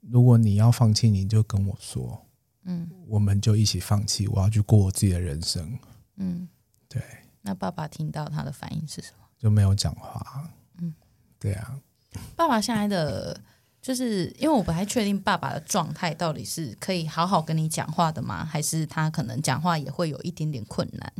[0.01, 2.25] 如果你要放弃，你就跟我说。
[2.65, 5.79] 嗯，我们就一起放弃，我要去过我自己的人生。
[6.17, 6.49] 嗯，
[6.89, 7.01] 对。
[7.41, 9.25] 那爸爸听到他的反应是什么？
[9.37, 10.49] 就没有讲话。
[10.81, 10.93] 嗯，
[11.39, 11.79] 对啊。
[12.35, 13.39] 爸爸现在的，
[13.81, 18.43] 就是因为我不太确定爸爸的状态到底是可以好好跟你讲话的吗？
[18.43, 21.13] 还是他可能讲话也会有一点点困难？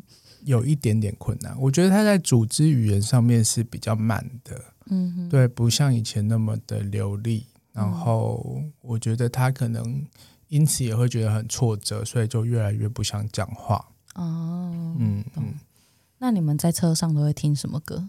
[0.45, 1.55] 有一点点困难。
[1.60, 4.60] 我觉得他在组织语言上面是比较慢的。
[4.88, 7.45] 嗯哼，对，不像以前那么的流利。
[7.73, 10.05] 然后我觉得他可能。
[10.47, 13.84] 因此也会觉得很挫折，所以就越来越不想讲话。
[14.13, 15.55] 哦，嗯嗯，
[16.19, 18.08] 那你们在车上都会听什么歌？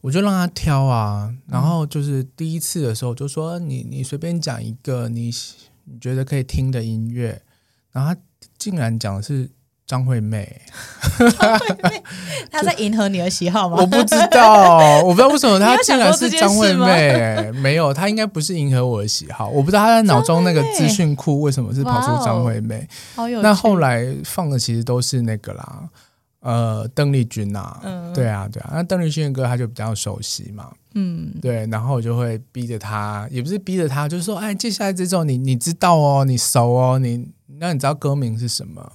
[0.00, 5.30] 我就让他挑啊，然后就是第一次的时候就说你你随便讲一个你
[5.84, 7.40] 你觉得可以听的音乐，
[7.92, 8.20] 然后他
[8.58, 9.48] 竟然讲的是。
[9.88, 10.60] 张惠妹，
[11.18, 12.02] 张惠妹，
[12.52, 13.78] 她在迎合你的喜好吗？
[13.80, 17.50] 我不知道，我不知道为什么她 竟然是张惠妹。
[17.52, 19.48] 没有，她应该不是迎合我的喜好。
[19.48, 22.86] 我不知道她在脑中那个资讯库为什么是跑出张惠妹。
[23.40, 25.88] 那后来放的其实都是那个啦，
[26.40, 27.80] 呃，邓丽君啊，
[28.14, 28.72] 对啊，对啊。
[28.74, 31.66] 那邓丽君的歌她就比较熟悉嘛，嗯，对。
[31.68, 37.26] 然后我就会逼着她，也不是逼着她，就是说，哎，接下来这种你你知道哦，你熟哦，你
[37.58, 38.92] 那你知道歌名是什么？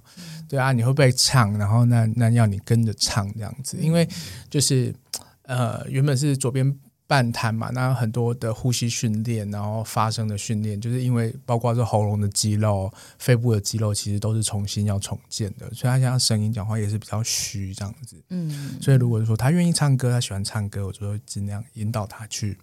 [0.54, 1.58] 对啊，你会不会唱？
[1.58, 4.08] 然后那那要你跟着唱这样子，因为
[4.52, 4.94] 就是
[5.46, 18.24] 呃，原本是左边半瘫嘛，那很多的呼吸训练，然后发声的训练，就是因为包括这喉咙的肌肉、肺部的肌肉，其实都是重新要重建的，所以他现在声音讲话也是比较虚这样子。
[18.30, 22.56] 嗯，所以如果说他愿意唱歌，他喜欢唱歌，我就会尽量引导他去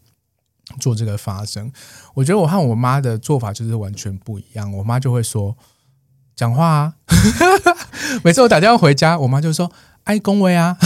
[0.78, 1.72] 做这个发声。
[2.14, 5.56] 我觉得我和我妈的做法就是完全不一样，我妈就会说。
[6.40, 6.94] 讲话啊。
[8.24, 9.70] 每次我打电话回家，我妈就说
[10.04, 10.74] ：“爱恭维啊。”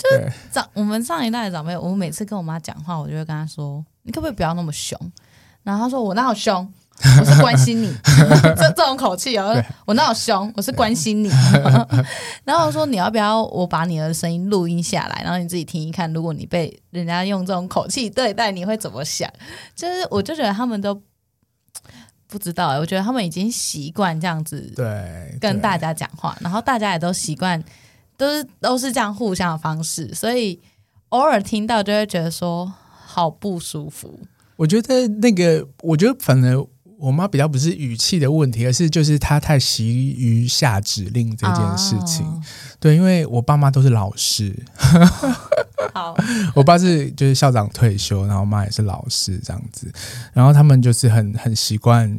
[0.00, 4.98] 就是长我们上一代的长辈，我每次跟我妈讲话，我就会跟她说：“你可不可以不要那么凶？”
[5.62, 6.66] 然后她说：“我哪有凶？
[7.20, 7.94] 我是关心你。
[8.56, 10.50] ”这这种口气哦，我哪有凶？
[10.56, 11.28] 我是关心你。
[12.44, 16.10] 然后我说：“你要不要我把你的声音录音下来，然后你自己听一看？
[16.14, 19.28] 如果你被人家用这种口气对待，你会怎么想？”
[19.76, 20.98] 就是我就觉得他们都。
[22.34, 27.62] 不知道，我觉得他们已经习惯这样子对跟大家讲话，然后大家也都习惯
[28.16, 30.60] 都是都是这样互相的方式，所以
[31.10, 32.74] 偶尔听到就会觉得说
[33.06, 34.18] 好不舒服。
[34.56, 36.66] 我觉得那个，我觉得反正
[37.04, 42.24] 我妈比较不是语气的问题，而是就是她太习于下指令这件事情。
[42.26, 42.42] 哦、
[42.80, 44.54] 对，因为我爸妈都是老师。
[45.92, 46.16] 好，
[46.56, 49.92] 我爸是就是校长退休，然后我妈也是老师这样子，
[50.32, 52.18] 然后他们就是很很习惯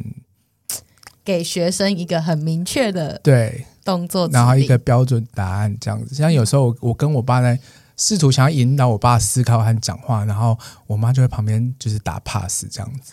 [1.24, 6.14] 给学生一个很明确的对动作，然后一个标准答案这样子。
[6.14, 7.58] 像有时候我我跟我爸在
[7.96, 13.12] 试图想要引导我爸思考和讲话，然后我妈就在旁边就是打 pass 这样子，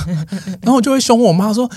[0.62, 1.70] 然后我就会凶我妈说：“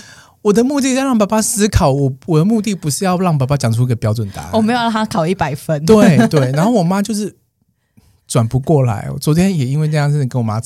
[0.44, 7.36] 我的目的在让爸爸思考，我我的目的不是要让爸爸讲出一个标准答案， 我没有让他考一百分。”对对，然后我妈就是。
[8.28, 10.60] 转不过来，我昨天也因为这样子跟我妈，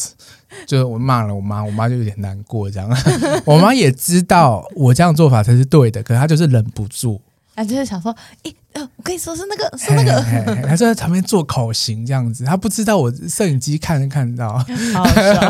[0.66, 2.90] 就是我骂了我妈，我妈就有点难过这样。
[3.44, 7.20] 我妈也知道我这样做法才是对的，可是她就是忍不住，
[7.60, 10.22] 她就是想说，诶，呃，我跟你说是那个，是那个，
[10.66, 14.58] 他就在旁边做口型这样子，他不知道我摄影机看没看到。
[14.94, 15.42] 好笑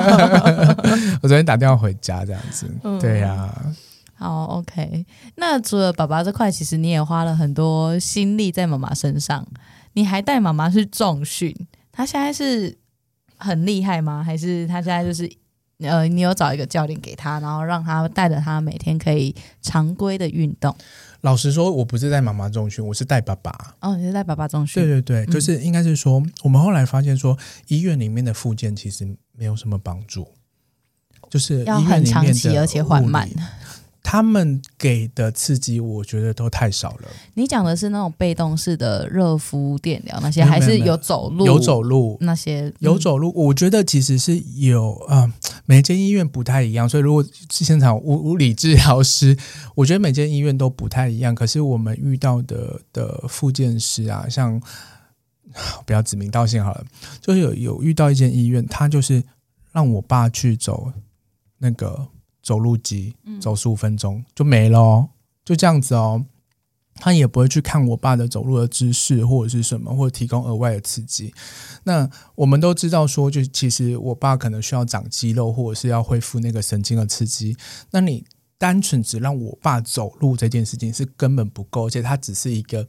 [1.22, 3.76] 我昨天打电话回家这样子，嗯、对呀、啊。
[4.16, 5.06] 好，OK。
[5.36, 9.48] 那除了爸爸这块，其实你也花了很多心力在妈妈身上，
[9.94, 11.56] 你还带妈妈去重训。
[11.92, 12.76] 她现在是
[13.38, 14.24] 很厉害吗？
[14.26, 15.32] 还是她现在就是
[15.82, 20.76] 呃，你有找一个教练给他，然后让他带着他每天可以常规的运动？
[21.22, 23.76] 老实说，我不是带妈妈中训，我是带爸爸。
[23.82, 24.82] 哦，你是带爸爸中训？
[24.82, 30.28] 对对对，就是应该是说，嗯、我们后来发现说，医院里面的复健其实没有什么帮助，
[31.30, 33.30] 就是要很长期而且缓慢。
[34.02, 37.10] 他们给的刺激，我觉得都太少了。
[37.34, 41.46] 你讲的是那种被动式的热敷电疗那些，还是有走路？
[41.46, 43.32] 有走路那些，有走路。
[43.36, 45.34] 我觉得其实是有啊、呃，
[45.66, 46.88] 每间医院不太一样。
[46.88, 49.38] 所以如果是现场物物理治疗师，
[49.76, 51.36] 我觉得每间医院都不太一样。
[51.36, 54.60] 可是我们遇到的的复健师啊，像
[55.86, 56.86] 不要指名道姓好了，
[57.22, 59.22] 就是有有遇到一间医院，他就是
[59.72, 60.92] 让我爸去走
[61.58, 62.08] 那个。
[62.50, 65.10] 走路机走十五分钟就没了哦，
[65.46, 66.26] 就这样子哦。
[66.96, 71.32] 他也不会去看我爸的走路的姿势或者是什么，或者提供额外的刺激。
[71.84, 77.56] 那我们都知道说，就其实我爸可能需要长肌肉，或者是要恢复那个神经的刺激。
[77.92, 78.26] 那你
[78.58, 82.86] 单纯只让我爸走路这件事情是根本不够，而且它只是一个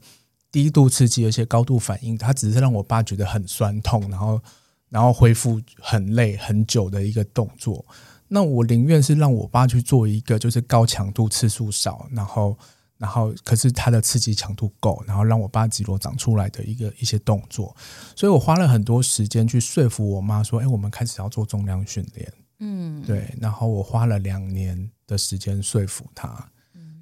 [0.51, 4.41] 低度刺激，而且高度反应，它只是让我爸觉得很酸痛，然后
[4.89, 7.85] 然后恢复很累很久的一个动作。
[8.33, 12.57] 那我宁愿是让我爸去做一个，就是高强度次数少，然后，
[12.97, 17.75] 然后可是他的刺激强度够，然后让我爸肌肉长出来的一个一些动作。
[18.15, 23.35] 所以我花了很多时间去说服我妈说：“哎，我们开始要做重量训练。”嗯，对。
[23.41, 26.47] 然后我花了两年的时间说服他。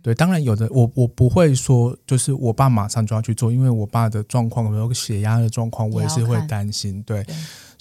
[0.02, 7.04] 对，当然有的我我不会说，就是我爸马上就要去做，因为我爸的状况，比如血压的状况，我也是会担心。
[7.04, 7.24] 对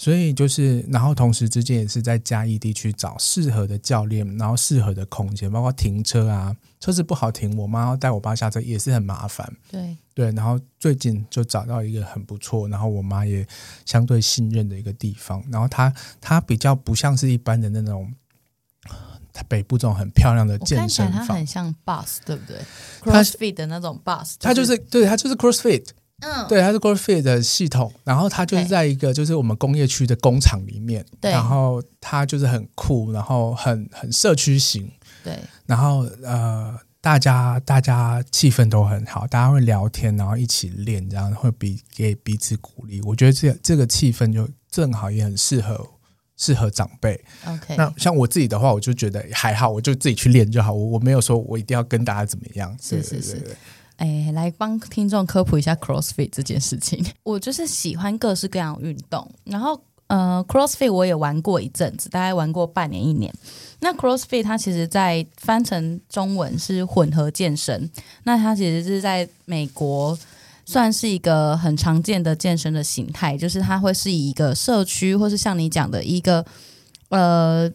[0.01, 9.53] 所以就是，然后同时之间也是在嘉义地区找适合的教练，然后适合的空间，包括停车啊，车子不好停，我妈要带我爸下车也是很麻烦。
[9.69, 13.45] 对对，然后最近就找到一个很不错，然后我妈也
[13.85, 18.09] 相对信任的一个地方，然后它它比较不像是一般的那种，
[19.49, 22.57] 北部这种很漂亮的健身房，它很像 bus，对不对
[23.01, 25.89] ？CrossFit 的那种 bus，它就是对，它就是 CrossFit。
[26.21, 34.91] 嗯，对，它是 CrossFit 的系统，然后它就是在一个就是我们工业区的工厂里面，对，然后它就是很酷，然后很很社区型，
[35.23, 43.01] 对，然后呃，大家大家气氛都很好，大家会聊天，然后一起练，这样会比给彼此鼓励。
[43.03, 45.87] 我觉得这这个气氛就正好也很适合
[46.35, 47.19] 适合长辈。
[47.45, 53.33] OK，那像我自己的话，我就觉得还好，我就自己去练就好，我我没有说我一定要跟大家怎么样，是是是。
[53.33, 53.55] 对对对
[53.99, 57.05] 哎，来帮听众科普一下 CrossFit 这件事情。
[57.23, 63.33] 我就是喜欢各式各样运动，然后呃，CrossFit 我也玩过一阵子，大概玩过半年一年。
[63.81, 67.91] 那 CrossFit 它其实，在翻成中文是混合健身，
[68.23, 70.17] 那它其实是在美国
[70.65, 76.45] 算是一个很常见的健身的形态，就是它会是以一个社区，或是像你讲的一个
[77.09, 77.69] 呃。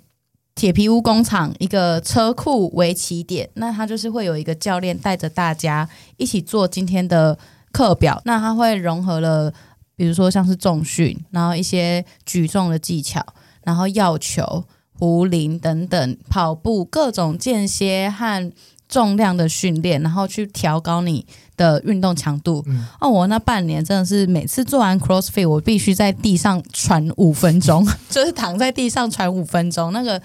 [0.55, 7.37] 铁皮屋工厂一个车库为起点，那他就是会有一个教练带着大家一起做今天的
[7.73, 8.23] 课表。
[8.25, 9.53] 那他会融合了，
[9.97, 13.21] 比如说像是重训，然后一些举重的技巧，
[13.65, 14.65] 然后药球、
[14.97, 18.53] 壶铃等等，跑步各种间歇和
[18.89, 22.63] 重量的训练，然后去调高你的运动强度。
[22.69, 30.23] 嗯、哦，我那半年真的是每次做完 CrossFit，我必须在地上喘五分钟， 就是躺在地上喘五分钟，那个。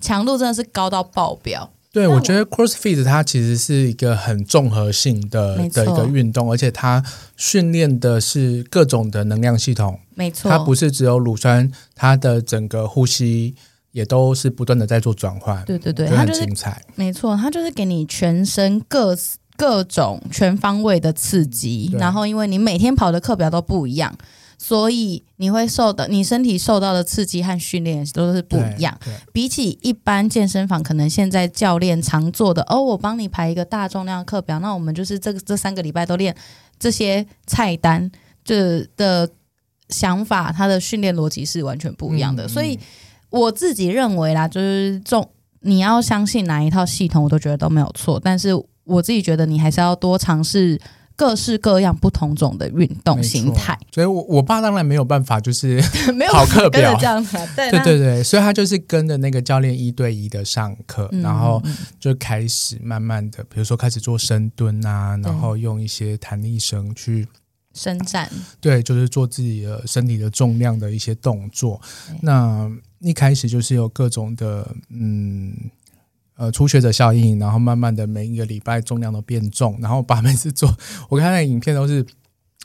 [0.00, 1.70] 强度真的是高到爆表。
[1.92, 7.04] 对，我觉得 CrossFit 它其实是一个很综合性的的一个运动，而且它
[7.36, 9.98] 训练的是各种的能量系统。
[10.14, 13.56] 没错，它不是只有乳酸，它的整个呼吸
[13.90, 15.64] 也都是不断的在做转换。
[15.64, 16.80] 对对对，它很精彩。
[16.94, 19.18] 没错，它就是给你全身各
[19.56, 24.16] 各种全方位的刺激，然后因为你每天跑的课表都不一样。
[24.62, 28.94] 所以你会受到你身体受到的刺激和训练都是不一样。
[29.32, 36.36] 比起一般健身房，可能现在教练常做的哦，我帮你排一个大重量课表，那我们就是这个这三个礼拜都练
[36.78, 38.12] 这些菜单，
[38.44, 39.30] 这的
[39.88, 42.44] 想法，他的训练逻辑是完全不一样的。
[42.44, 42.78] 嗯、所以
[43.30, 45.26] 我自己认为啦，就是重
[45.60, 48.20] 你要相信哪一套系统，我都觉得都没有错。
[48.22, 48.50] 但是
[48.84, 50.78] 我自己觉得你还是要多尝试。
[51.20, 55.78] 各式各样不同种的运动形态，所以我我爸当然没有办法，就是
[56.32, 56.96] 跑课表。
[56.98, 61.62] 这样子，对对对对，所以他就是跟着那个教练一对一的上课，嗯、然后
[61.98, 67.28] 就开始慢慢的，比如说开始做深蹲啊，然后用一些弹力绳去
[67.74, 68.26] 伸展，
[68.58, 71.78] 对，就是做自己的身体的重量的一些动作。
[72.22, 72.66] 那
[73.00, 75.54] 一开始就是有各种的，嗯。
[76.40, 80.74] 呃，初学者效应，然后慢慢的每一个礼拜重量都变重，然后我爸每次做，
[81.10, 82.02] 我看那个影片都是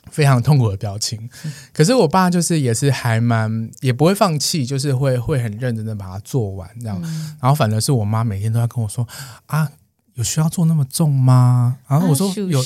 [0.10, 1.30] 非常痛苦的表情。
[1.44, 6.98] 嗯、可是我爸就是也是还蛮也不会放弃，就是会会很认真的把它做完这样。
[7.04, 9.06] 嗯、然后反而是我妈每天都在跟我说
[9.48, 9.70] 啊，
[10.14, 11.76] 有需要做那么重吗？
[11.90, 12.64] 然后我说有，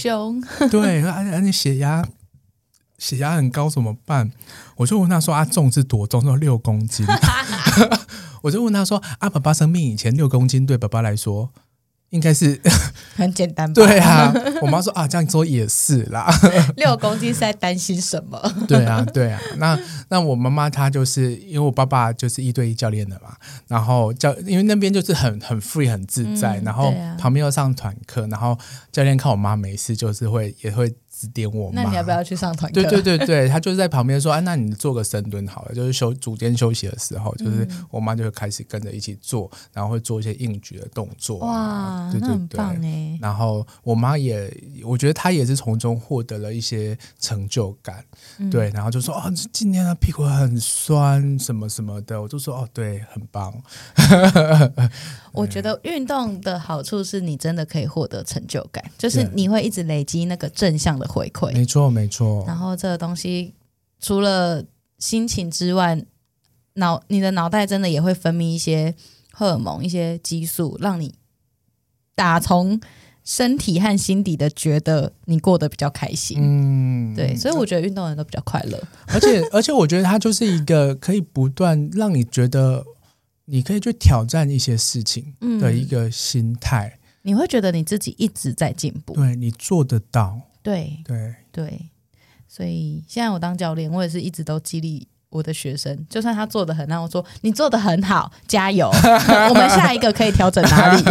[0.69, 2.08] 对，而且你血压
[3.00, 4.32] 血压很高怎么办？
[4.76, 6.22] 我就问他说啊，重是多重？
[6.22, 7.04] 说六公斤。
[8.44, 11.50] 我就问他说：“啊，爸爸生病以前六公斤对爸爸来说
[12.12, 12.60] 应该是
[13.15, 16.28] 很简单吧？”对啊，我妈说：“啊，这样说也是啦。
[16.78, 18.42] ”六公斤是在担心什么？
[18.68, 19.39] 对啊，对啊。
[19.58, 19.78] 那
[20.10, 23.36] 那我妈妈她就是因为我爸爸就是一对一教练的嘛，
[23.68, 28.58] 然后教因为那边就是很很 free 很自在，嗯、然后旁边又上团课，然后
[28.92, 30.96] 教练看我妈没事，就是会也会。
[31.20, 32.82] 指点我，那你要不要去上团课？
[32.82, 41.40] 对对对对， 他就是在旁边说：“哎，那你做个深蹲好了。”就是休组间休息的时候，就是我妈就会开始跟着一起做，然后会做一些硬举的动作。
[41.40, 43.20] 哇，对对对，那很棒哎！
[43.22, 44.50] 然后我妈也，
[44.86, 48.02] 我觉得她也是从中获得了一些成就感。
[48.38, 53.54] 嗯、对，然后就说：“哦，今天的屁股很酸，什么什么的。”我就说：“哦，对，很棒。”
[55.39, 61.54] 我觉得运动的好处是你真的可以获得成就感，就是你会一直累积那个正向的回馈。
[61.54, 62.43] 没错，没错。
[62.45, 63.54] 然后这个东西
[63.99, 64.63] 除了
[64.97, 66.02] 心情之外，
[66.73, 68.93] 脑你的脑袋真的也会分泌一些
[69.32, 71.13] 荷尔蒙、一些激素，让你
[72.15, 72.80] 打从
[73.23, 76.38] 身体和心底的觉得你过得比较开心。
[76.39, 77.36] 嗯，对。
[77.36, 78.80] 所以我觉得运动人都比较快乐。
[79.08, 82.86] 而且，而且我觉得它就是一个可以不断让你觉得。
[83.50, 91.00] 你可以去挑战一些事情的一个心态，嗯，你会觉得你自己一直在进步，对，你做得到，对。
[91.06, 91.36] 对。
[91.52, 91.90] 对，
[92.48, 98.90] 所以现在我当教练，我也是一直都激励我的学生，就算他做得很烂，我说你做得很好，加油，
[99.50, 101.04] 我们下一个可以调整哪里？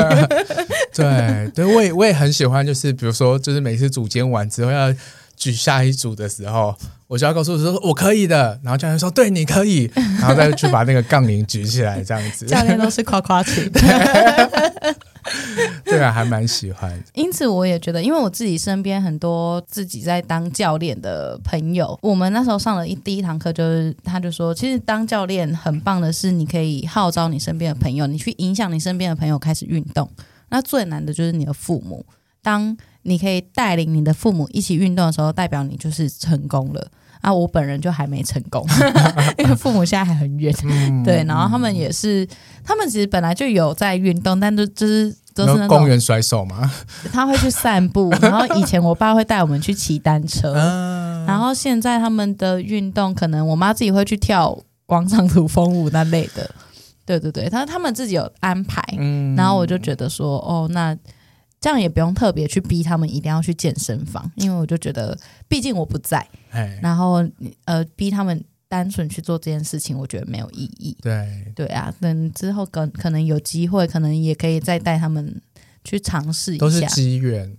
[0.94, 1.50] 对。
[1.54, 4.94] 对，我也我也很喜欢，就是比如说，就是每次组间完之后要。
[5.38, 6.74] 举下一组的时候，
[7.08, 9.90] 我就要告诉我说我可以的，然后教练说对，你可以，
[10.20, 12.44] 然后再去把那个杠铃举起来，这样子。
[12.44, 13.66] 教练都是夸夸群，
[15.84, 17.02] 对啊，还蛮喜欢。
[17.14, 30.06] 因此，我也觉得，因为我自己身边很多自己在当教练的朋友，我们那时候上了一第一堂课，就是他就说，其实当教练很棒的是，你可以号召你身边的朋友，你去影响你身边的朋友开始运动。
[30.50, 32.04] 那最难的就是你的父母，
[32.48, 32.76] 当。
[33.02, 36.90] 你可以带领你的父母一起运动的时候，代表你就是成功了
[37.22, 37.32] 啊！
[37.32, 38.66] 我本人就还没成功，
[39.38, 40.54] 因为父母现在还很远。
[40.64, 42.28] 嗯、对，然后他们也是，
[42.62, 46.70] 他们其实本来就有在运动，但都就是都是公园甩手嘛。
[47.10, 56.50] 他会去散步， 然后以前我爸会带我们去骑单车，嗯、然后现在他们的运动可能我妈自己会去跳广场舞 风舞那类的。
[57.06, 60.94] 对对对，他他们自己有安排，嗯、然后我就觉得说，哦，那。
[61.60, 66.26] 这样也不用特别去逼他们一定要去健身房，因为我就觉得，毕竟我不在，
[66.80, 67.24] 然后
[67.64, 70.96] 呃，逼他们单纯去做这件事情，我觉得没有意义。
[71.02, 75.40] 对对啊，等之后可可能有机会，可能也可以再带他们
[75.84, 76.60] 去尝试一下。
[76.60, 77.56] 都是机缘，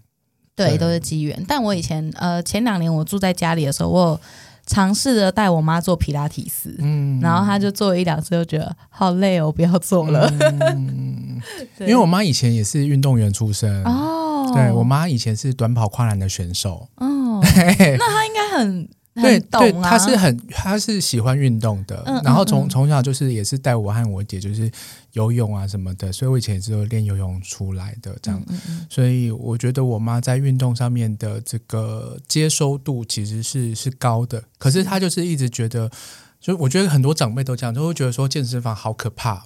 [0.56, 1.44] 对，都是机缘。
[1.48, 4.22] 但我以前呃前两年我住在家里的时候，我
[4.70, 10.32] 尝试着带我妈做皮拉提斯，嗯，然后她就做了一两次，就觉得好累哦，不要做了。
[10.40, 11.42] 嗯、
[11.82, 13.84] 因为我妈以前也是运动员出身。
[13.84, 16.88] 哦，对我妈以前是短跑跨栏的选手。
[16.98, 18.88] 哦， 那她应该很。
[19.22, 24.72] 对对，他是很，他是喜欢运动的，嗯、然后从、嗯、从小就是也是带我和我姐就是
[25.14, 28.42] 游泳啊什么的，所以我以前也是有练游泳出来的这样，
[28.90, 35.90] 所以我觉得我妈在运动上面的这个接收度其实是是高的，可是她就是一直觉得，
[36.40, 39.46] 就我觉得很多长辈都这样，都会觉得说健身房好可怕。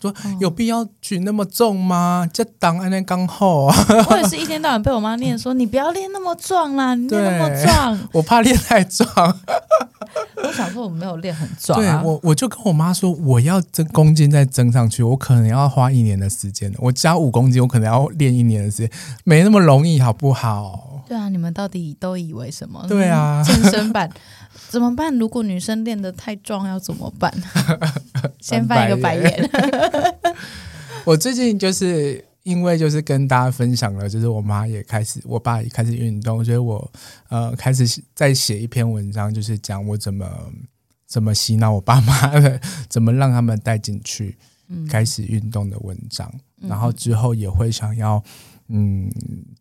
[0.00, 2.28] 说有必要举那么重吗？
[2.32, 3.74] 这当安那刚好啊！
[4.10, 7.98] 我也是一天到晚被我妈念说：“你不要练那么壮啦，你练那么壮。
[8.12, 9.08] ”我怕练太壮。
[10.44, 16.72] 我想说我没有练很壮，对我我就跟我妈说，我要增公斤再增上去，我可能要花一年的时间。
[16.78, 18.90] 我加五公斤，我可能要练一年的时间，
[19.24, 21.02] 没那么容易，好不好？
[21.08, 22.84] 对啊，你们到底都以为什么？
[22.88, 24.10] 对啊， 健身版。
[24.68, 25.16] 怎么办？
[25.18, 27.32] 如果女生练得太壮，要怎么办？
[28.40, 29.50] 先翻一个白眼。
[31.04, 36.90] 我最近就是因为就是跟大家分享了，就是我妈也开始，我爸也开始运动，所以我
[37.28, 40.26] 呃开始在写一篇文章，就是讲我怎么
[41.06, 44.36] 怎么洗脑我爸妈的，怎么让他们带进去
[44.88, 48.22] 开始运动的文章，嗯、然后之后也会想要。
[48.68, 49.12] 嗯，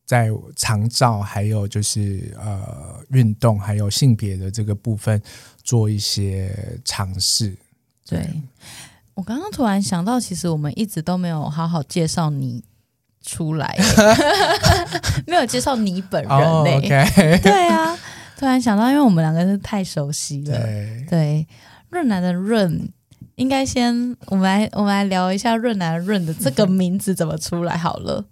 [0.06, 5.22] 在长照还有就是呃运动还有性别的这个部分
[5.62, 7.54] 做一些尝试。
[8.08, 8.42] 对，
[9.14, 12.64] 我刚刚突然想到，其实我们一直都没有好好介绍你
[13.22, 13.78] 出来，
[15.26, 16.38] 没有介绍你本人呢。
[16.38, 17.08] Oh, okay.
[17.42, 17.98] 对啊，
[18.38, 20.58] 突然想到，因为我们两个是太熟悉了。
[20.58, 21.48] 对，对，
[21.90, 22.90] 润南的润，
[23.36, 28.26] 应该先我们来我们来聊一下润男的润的这个名字怎么出来好了。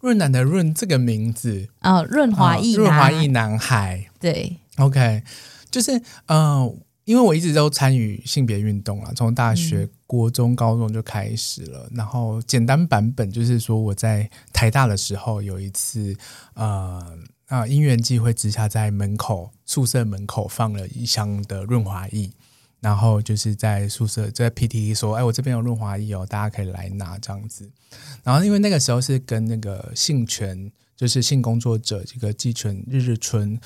[0.00, 4.06] 润南的润这个名字啊，润滑液，润滑液男孩。
[4.20, 5.22] 对，OK，
[5.70, 6.72] 就是呃，
[7.08, 11.88] 因为我一直都参与性别运动了，从大学、嗯、国中、高中就开始了。
[11.94, 16.14] 然后简单版本就是说，我在台大的时候有一次，
[16.52, 22.30] 呃啊，因缘际会之下，在门口宿舍门口放了一箱的润滑液。
[22.80, 27.66] 然后就是在宿舍在 PTT 说，哎，我这边有润滑液哦，大家可以来拿这样子。
[28.22, 33.58] 然后因为那个时候是跟那个性权，就是性工作者这个妓权日日春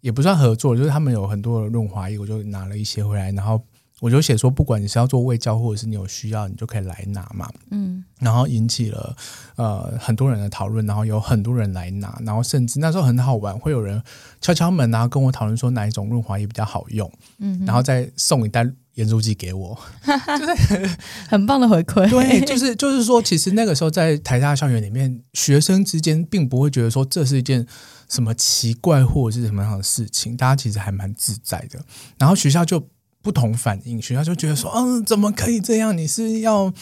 [0.00, 3.60] 也不算合作，就是他们有很多的润滑液，我就拿了一些回来，然后。
[4.00, 7.46] 我就写说，不管你是要做胃教，或者是你有需要，你就可以来拿嘛。
[7.70, 9.14] 嗯，然后引起了
[9.56, 14.02] 呃很多人的讨论，然后有很多人来拿，然后甚至那时候很好玩，会有人
[14.40, 18.66] 敲敲门啊，跟我讨论说哪一种润滑液比较好用，嗯，然后再送一袋
[19.00, 19.76] 盐酥鸡给我，
[20.06, 20.90] 就是
[21.28, 22.08] 很棒的回馈。
[22.08, 27.66] 对，就是就是说，其实那个时候在台大校园里面，学生之间并不会觉得说这是一件
[28.08, 31.80] 什么奇怪或者是什么样的事情，大家其实还蛮自在的。
[32.18, 32.86] 然后学校就。
[33.22, 35.94] 不同反应，学校就觉得说，嗯，怎么可以这样？
[35.94, 36.72] 你是要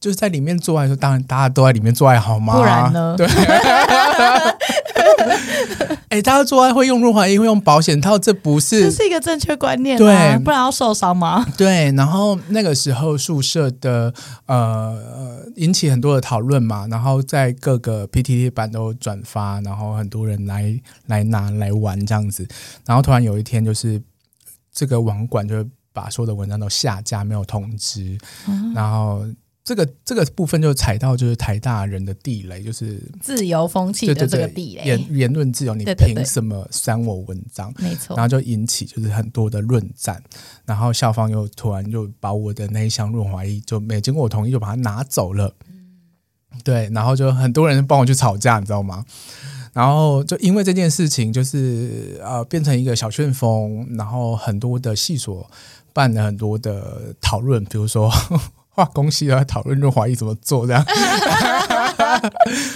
[0.00, 2.56] 就是在里面做爱，说当然大家都在里面做爱好吗？
[2.58, 3.14] 不然呢？
[3.16, 3.24] 对。
[6.08, 11.46] 哎、欸，大家做爱会用润滑液，会用保险套，这不是这是一个正确观念，对，不然要受伤吗？
[11.56, 11.92] 对。
[11.92, 14.12] 然后那个时候宿舍的
[14.46, 20.74] 呃引起很多的讨论嘛，然后在各个 PTT 版都转发，然后很多人来
[21.06, 22.46] 来拿来玩这样子，
[22.86, 24.02] 然后突然有一天就是。
[24.70, 28.16] 这个网管就把所有的文章都下架，没有通知，
[28.46, 29.22] 嗯、然后
[29.68, 37.70] 这个这个部分就踩到就是台大人的地雷，就是自由风气的这个地雷，言言论自由，你凭什么删我文章？
[37.76, 40.22] 没错，然后就引起就是很多的论战，
[40.64, 49.04] 然后校方又突然就把我的那一箱润滑液就没经过我同意就把它拿走了，嗯、对，然后就很多人帮我去吵架，你知道吗？
[49.74, 55.46] 然后就因为这件事情，就是呃变成一个小旋风，然后很多的系所
[55.92, 58.10] 办了很多的讨论，比如说
[58.78, 60.84] 化工系要讨论润滑液怎么做这样。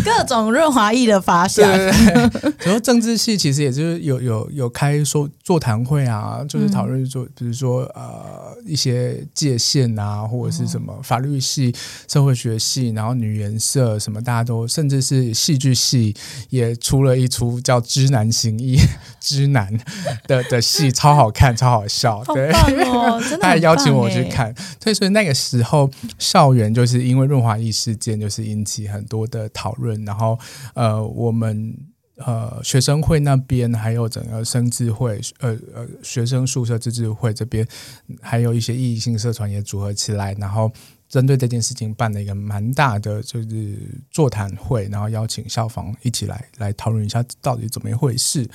[0.05, 11.73] 各种润滑液的发想，然后政治系其实也就是有有有开说座谈会啊，就是讨论说，比如说呃一些界限啊，或者是什么法律系、
[12.09, 16.15] 社会学系，然后女研社什么，大家都甚至是戏剧系
[16.51, 18.77] 也出了一出叫《知男行义》
[19.23, 19.73] 知男
[20.27, 24.53] 的的戏，超好看，超好笑，对，哦、 他还邀请我去看，
[24.83, 30.37] 所以所以那个时候校园就是因为润滑液事件，就是引起很多的讨论，然后
[30.75, 31.75] 呃，我们
[32.17, 37.67] 呃学生会那边，还有整个生智会，呃呃学生宿舍自治会这边，
[38.21, 40.71] 还有一些异性社团也组合起来，然后
[41.09, 43.79] 针对这件事情办了一个蛮大的就是
[44.11, 48.49] 座谈会，然后邀请校方一起来来讨论一下到底怎么一回事。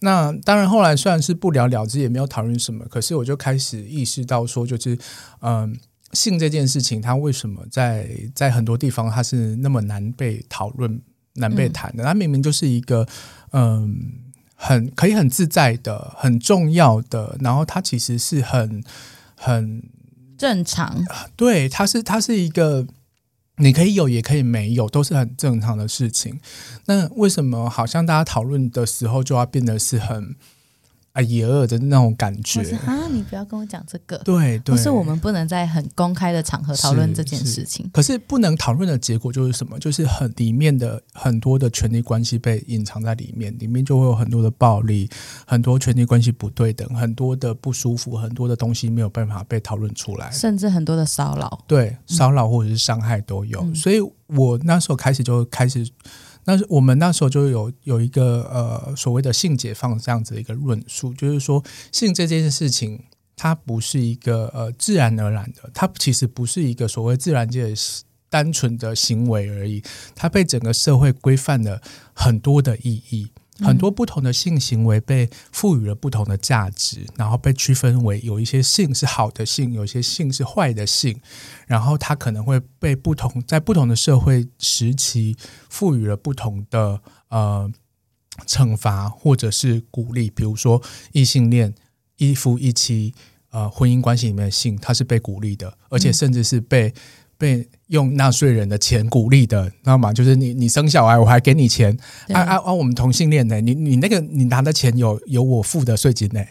[0.00, 4.98] 那当然，后来虽然是不了了之，也没有讨论什么，可是我就开始意识到说，就是
[5.40, 5.78] 嗯、
[6.12, 11.00] 性这件事情，它为什么在在很多地方它是那么难被讨论、
[11.34, 12.02] 难被谈的？
[12.04, 13.06] 它明明就是一个
[13.52, 14.12] 嗯、
[14.54, 18.82] 很可以很自在的、很重要的，然后它其实是很
[19.36, 19.82] 很
[20.38, 21.04] 正常。
[21.36, 22.86] 对，它是它是一个。
[23.60, 26.40] 你可以有，也可以没有，都是很正常的事情。
[26.86, 30.34] 那为什么好像大家讨论的时候就要变得是很？
[31.12, 33.08] 啊，野恶的那种感觉啊！
[33.10, 37.90] 你不要跟我讲这个，对对，不是我们不能在很公开的场合讨论这件事情。
[37.92, 39.76] 可是不能讨论的结果就是什么？
[39.80, 45.10] 就是很里面的很多的权力关系被隐藏在里面，里面就会有很多的暴力，
[45.44, 53.60] 很多权力关系不对等，很多的不舒服，很多的东西没有办法被讨论出来，甚至很多的骚扰，对，骚扰或者是伤害都有。
[53.62, 55.90] 嗯，所以我那时候开始就开始。
[56.44, 61.62] 那是我们那时候就有有一个呃所谓的性解放这样子的一个论述，就是说
[61.92, 63.04] 性这件事情，
[63.36, 67.72] 它不是一个呃自然而然的，它其实不是一个所谓自然界
[68.28, 69.82] 单纯的行为而已，
[70.14, 71.82] 它被整个社会规范了
[72.14, 73.30] 很多的意义。
[73.62, 81.20] 很多不同的性行为被赋予了不同的价值，然后被区分为有一些性是好的性，有一些性是坏的性，
[81.66, 85.36] 然后它可能会被不同在不同的社会时期
[85.68, 87.70] 赋予了不同的呃
[88.46, 90.82] 惩罚或者是鼓励，比如说
[91.12, 91.74] 异性恋
[92.16, 93.14] 一夫一妻
[93.50, 96.92] 呃婚姻关系里面的性，它是被鼓励的，而且甚至是被。
[97.40, 100.12] 嗯被用纳税人的钱鼓励的，知道吗？
[100.12, 101.96] 就是你你生小孩，我还给你钱。
[102.28, 102.72] 啊啊啊！
[102.72, 103.58] 我们同性恋呢？
[103.62, 106.44] 你你那个你拿的钱有有我付的税金呢？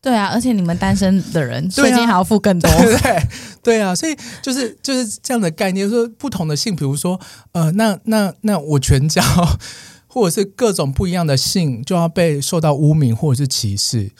[0.00, 3.28] 对啊，而且你们单身的人税金还要付更多，对对，对，
[3.62, 3.94] 对啊！
[3.94, 7.20] 所以就是就是这样的概念，说不同的性，比如说
[7.52, 9.22] 呃，那那那我全交，
[10.08, 14.10] 或者是各种不一样的性，就要被受到污名或者是歧视，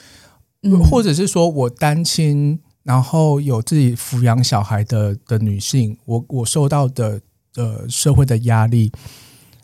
[0.61, 2.61] 嗯，或者是说我单亲。
[2.83, 7.21] 然后有自己抚养小孩的的女性，我我受到的
[7.55, 8.91] 呃社会的压力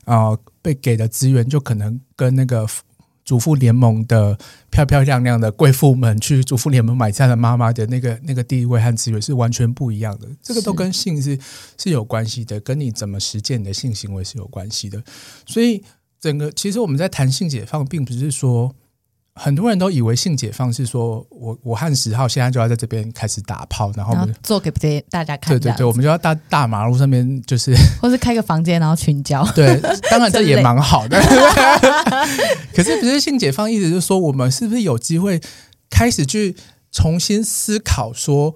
[0.06, 2.66] 啊、呃，被给的资源就可能跟那个
[3.26, 4.38] 主妇联盟的
[4.72, 10.28] 漂漂亮亮的贵妇们去主妇联盟买菜的妈妈的那个那个地位和资源是完全不一样的。
[10.42, 11.38] 这个都跟性是
[11.78, 15.04] 是有关系的，跟你怎么实践你的性行为是有关系的。
[15.46, 15.84] 所以
[16.22, 18.74] 整个其实我们在谈性解放，并不是说。
[19.42, 25.58] 很多人都以为性解放是说我我和十号现在就要在这边开始打炮，然后，然后做给这大家看。
[25.58, 29.42] 对对对，我们就要大大马路上面就是，或是开个房间然后群交。
[29.56, 29.80] 对，
[30.12, 31.18] 当然 这也蛮好的。
[32.76, 35.40] 可是不是性解放，意思就是说我们是不是有机会
[35.90, 36.58] 开始去
[36.92, 38.54] 重新思考说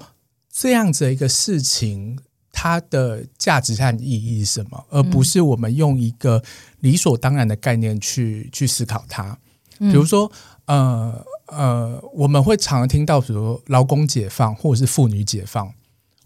[0.52, 2.20] 这样子的一个事情
[2.52, 6.44] 它的价值和意义是什么，而不是我们用一个
[6.82, 9.38] 理所当然的概念去去思考它。
[9.80, 10.30] 比如说。
[10.66, 15.74] 呃呃，我们会常常听到，比如劳工解放或者是妇女解放。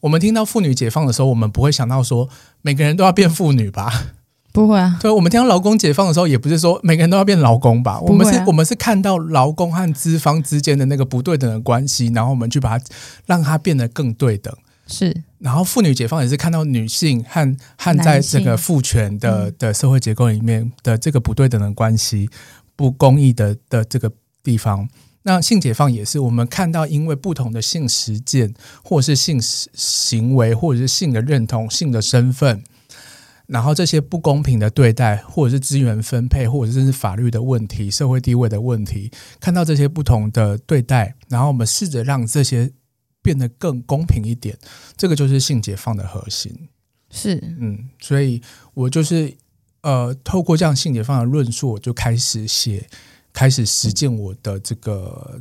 [0.01, 2.29] 我们听到妇女解放的时候，我们不会想到说
[2.61, 4.11] 每个人都要变妇女吧？
[4.53, 4.97] 不会啊。
[5.01, 7.99] 对，我们听到劳工解放的时候，也不是说每个人都要变劳工吧？
[8.01, 12.85] 我们是，我们是看到劳工和资方之间的那个不对等的关系，然后我们去把它
[13.25, 14.55] 让它变得更对等。
[14.85, 15.23] 是。
[15.39, 22.29] 然后妇女解放也是看到女性和和在这个父权的的社会结构里面的这个不对等的关系、
[22.75, 24.11] 不公义的的这个。
[24.47, 24.87] 地方，
[25.23, 32.63] 那性解放也是我们看到，因为不同的性实践，或是性行为，或者是性的认同、性的身份，
[33.47, 42.71] 然后这些不公平的对待，或者是资源分配，或者是法律的问题、社会地位的问题，看到这些不同的对待，然后我们试着让这些
[43.21, 44.57] 变得更公平一点，
[44.95, 46.69] 这个就是性解放的核心。
[47.11, 48.41] 是，嗯，所以
[48.73, 49.35] 我就是
[49.81, 52.87] 呃，透过这样性解放的论述，我就开始写。
[53.37, 55.39] 开始实践我的这个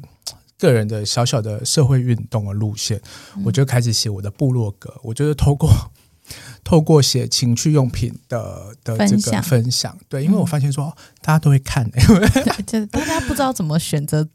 [0.58, 3.00] 个人的小小的社会运动的路线，
[3.42, 4.94] 我就开始写我的部落格。
[5.02, 5.70] 我就是透过
[6.62, 14.28] 透过写情趣用品的的这个分享，对，因为我发现说大家都会看，欸， 就大家不知道怎么选择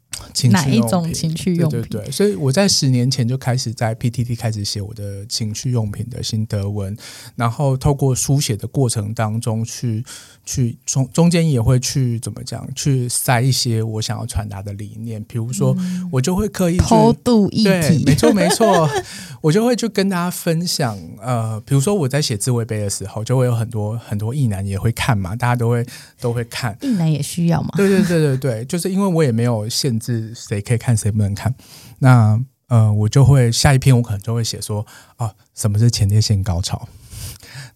[0.50, 1.82] 哪一种情趣用品？
[1.82, 6.96] 对对对，所以我在十年前就开始在 PTT 开始写我的情趣用品的心得文，
[7.36, 10.04] 然后透过书写的过程当中去
[10.44, 15.76] 去中中间也会去怎么讲，去塞一些我想要传达的理念，比如说
[16.10, 18.88] 我就会刻意偷渡议题，对，没错没错，
[19.40, 25.86] 我就会去跟大家分享，呃，比如说我在写自慰杯的时候，就会有很多很多异男也会看嘛，大家都会
[26.20, 27.70] 都会看，异男也需要嘛？
[27.76, 31.54] 对对对对对，就是因为我也没有限制谁可以看谁不能看，
[32.00, 34.84] 那呃，我就会下一篇我可能就会写说，
[35.18, 36.88] 哦，什么是前列腺高潮，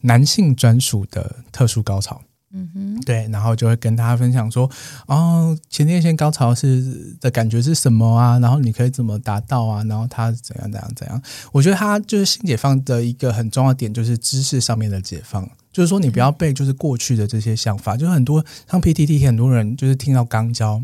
[0.01, 2.21] 男性专属的特殊高潮。
[2.53, 4.71] 嗯哼，对，然后就会跟大家分享说，
[5.09, 8.39] 哦，前列腺高潮是的感觉是什么啊？
[8.39, 9.85] 然后你可以怎么达到啊？
[9.85, 11.21] 然后它怎样怎样怎样？
[11.53, 20.81] 我觉得它就是性解放的一个很重要的点，就是知识上面的解放，就是说你不要被就是过去的这些想法，就是很多像 PTT 很多人就是听到肛交，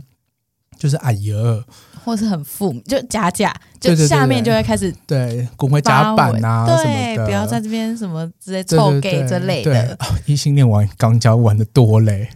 [0.83, 1.65] 就是哎呀。
[2.05, 9.97] 或是很负，就假假，就下面就会开始对滚回甲板啊，对，不要在这边什么直接臭 gay 之类的。
[10.27, 12.29] 异性恋玩肛交玩的多嘞，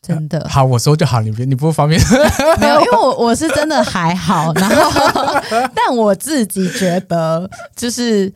[0.00, 0.48] 真的。
[0.48, 2.00] 好，我说就好，你别你不方便。
[2.60, 5.42] 没有，因为我我是真的还好，然后
[5.74, 8.32] 但我自己觉得就是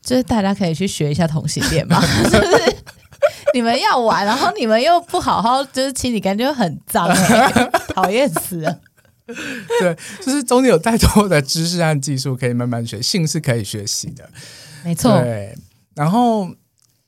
[0.00, 2.76] 就是大家可以去学一下同性恋嘛， 就是。
[3.54, 8.80] 你们要玩，然后你们又不好好就是清理，感觉很脏哎， 讨厌死了。
[9.26, 14.28] 对，就是中间有太多的知识和技术可以慢慢学，性是可以学习的，
[14.84, 15.18] 没错。
[15.20, 15.56] 对，
[15.94, 16.50] 然后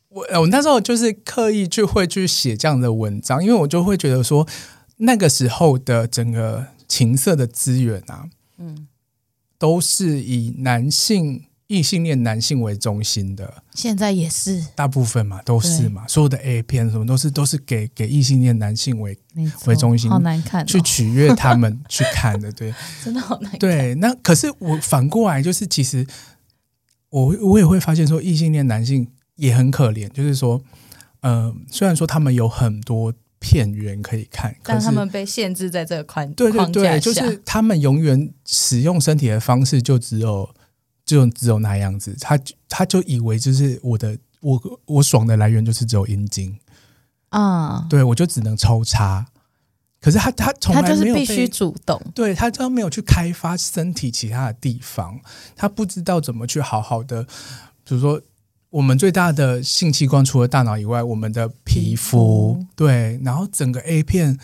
[0.09, 4.47] 我我那时候就是刻意去会去写这样的文章，因为我就会觉得说，
[4.99, 8.26] 那个时候的整个情色的资源啊，
[8.59, 8.86] 嗯，
[9.59, 11.45] 都是以男性。
[11.75, 14.64] 异性恋男性为中心的，现在也是。
[14.77, 19.18] 大部分嘛，都是嘛，所有的 A 片什么都是都是给给异性恋男性为
[19.66, 22.72] 为中心，好难看，哦，去取悦他们 去看的，对，
[23.05, 23.59] 真的好难看。
[23.59, 26.07] 对，那可是我反过来就是，其实
[27.11, 30.62] 我我也会发现说，异性恋男性也很可怜，就是说，
[31.22, 40.49] 嗯、呃，虽然说他们有很多片源可以看，但他们被限制在这个框对对对，就是他们永远使用身体的方式就只有。
[41.05, 42.38] 就只有那样子，他
[42.68, 46.57] 他就以为就是我的我我爽的来源就是只有阴茎。
[47.28, 49.26] 啊，对我就只能抽插，
[50.00, 55.20] 可是他他从来没有他就是必须主动，对他都没有去开发身体其他的地方，
[55.57, 57.24] 他不知道怎么去好好的，
[57.84, 58.22] 比如说
[58.70, 64.38] 我们最大的性器官除了大脑以外，我们的皮肤，对，然后整个 A 片。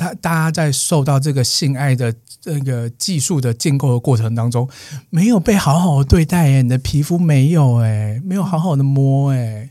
[0.00, 4.66] 他大家在受到这个性爱的这个技术的建构的过程当中，
[5.10, 9.68] 没有被好好的对待哎，你的皮肤没有哎，没有好好的摸哎，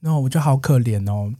[0.00, 1.32] 那我就好可怜哦。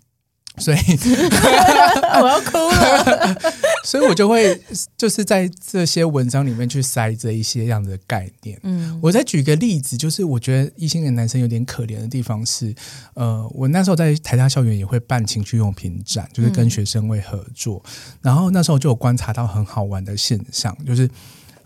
[0.58, 0.78] 所以
[2.20, 3.36] 我要哭了，
[3.84, 4.60] 所以我就会
[4.96, 8.58] 就是在这些文章里面去塞这一些样的概念。
[8.62, 12.74] 嗯，我再举个例子，就是我觉得异性的男生有点可怜的地方是，
[13.14, 17.82] 呃，我那时候在台大校园也会办情趣用品展，就是跟学生会合作，
[18.20, 21.08] 然后那时候就有观察到很好玩的现象，就是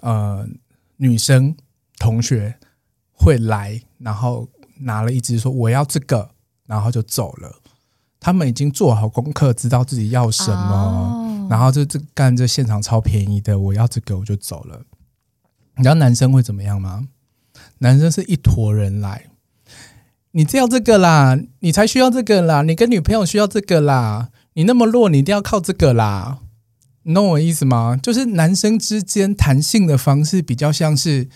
[0.01, 0.47] 呃，
[0.97, 1.55] 女生
[1.99, 2.55] 同学
[3.13, 4.49] 会来，然后
[4.81, 6.31] 拿了一支说我要这个，
[6.67, 7.62] 然后就走了。
[8.25, 14.83] 他们已经做好功课，知道自己要什么，哦、然后就这干这现场超便宜的，我要这个我就走了。
[15.77, 17.09] 你知道男生会怎么样吗？
[17.79, 19.27] 男生是一坨人来，
[20.31, 26.39] 你只要这个啦，你才需要这个啦，你跟女朋友需要这个啦，你那么弱，你一定要靠这个啦，
[27.03, 27.99] 你懂我意思吗？
[28.01, 31.29] 就是男生之间谈性的方式比较像是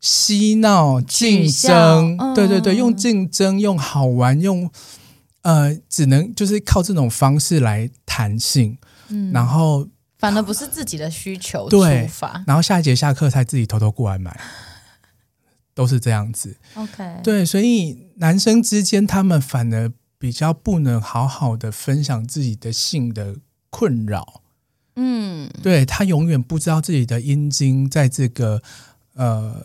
[0.00, 4.68] 嬉闹、竞争，嗯、对对对，用竞争、用好玩、用。
[5.42, 8.76] 呃，只能就是靠这种方式来谈性，
[9.08, 9.88] 嗯，然后
[10.18, 14.38] 反而不是自己的需求出发，对，然后下一节下课才自己偷偷过来买，
[15.74, 16.58] 都是这样子。
[16.74, 23.36] OK，对，所以男生之间他们反而比较不能好好的分享自己的性的
[23.70, 24.42] 困扰，
[24.96, 28.60] 嗯，对，他永远不知道自己的阴茎在这个
[29.14, 29.64] 呃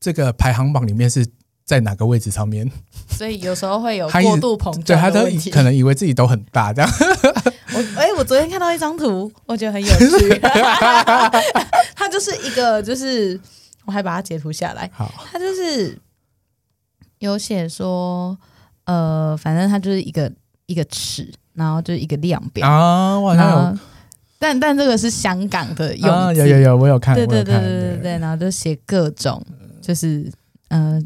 [0.00, 1.26] 这个排行榜里面是。
[1.70, 2.68] 在哪个位置上面？
[3.10, 5.20] 所以有时候会有过度膨胀，对，他都
[5.52, 6.90] 可能以为自己都很大这样。
[7.72, 10.40] 我哎、欸，我昨天看到一张图，我觉得很有趣。
[11.94, 13.40] 他就是一个，就是
[13.84, 14.90] 我还把它截图下来。
[14.92, 15.96] 好，他就是
[17.20, 18.36] 有写说，
[18.86, 20.32] 呃，反正他就是一个
[20.66, 23.16] 一个尺，然后就是一个量表啊。
[23.16, 23.78] 我好像有，
[24.40, 29.40] 但但这个是香港的用、啊，有有有，我有看，对对对对对对，然后就写各种，
[29.80, 30.28] 就是
[30.66, 31.00] 呃。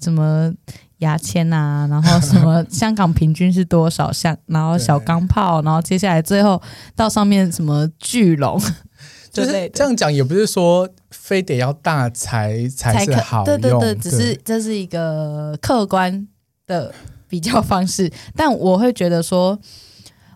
[0.00, 0.52] 什么
[0.98, 6.60] 牙签啊，然后什么香港平均是多少像，然后小钢炮，然后接下来最后
[6.94, 8.60] 到上面什么巨龙，
[9.30, 16.26] 就是这样讲，也不是说非得要大才才是好用，对对对，只是这是一个客观
[16.66, 16.94] 的
[17.28, 18.12] 比较方式。
[18.34, 19.58] 但我会觉得说，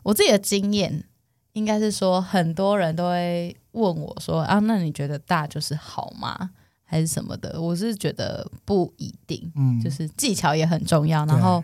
[0.03, 1.05] 我自己的经验
[1.53, 6.51] 应该是说，很多人都会问我说啊，那你觉得大就是好吗？
[6.95, 7.61] 还是什么的？
[7.61, 11.63] 我是觉得不一定，嗯，就是技巧也很重要，然后。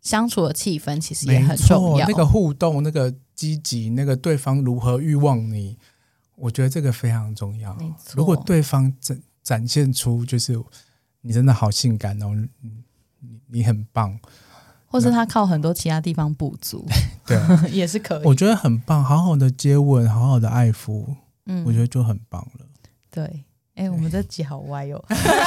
[0.00, 5.76] 相处的气氛其实也很重要，那个互动、那个积极、那个对方如何欲望你，
[6.36, 7.76] 我觉得这个非常重要。
[8.14, 10.56] 如果对方展展现出就是
[11.20, 12.28] 你真的好性感哦，
[12.60, 14.16] 你你很棒，
[14.86, 16.86] 或是他靠很多其他地方补足，
[17.26, 17.36] 对，
[17.74, 18.24] 也是可以。
[18.24, 21.16] 我觉得很棒，好好的接吻，好好的爱抚，
[21.46, 22.64] 嗯，我觉得就很棒了。
[23.10, 23.44] 对。
[23.78, 25.00] 哎、欸，我们这集好歪哟！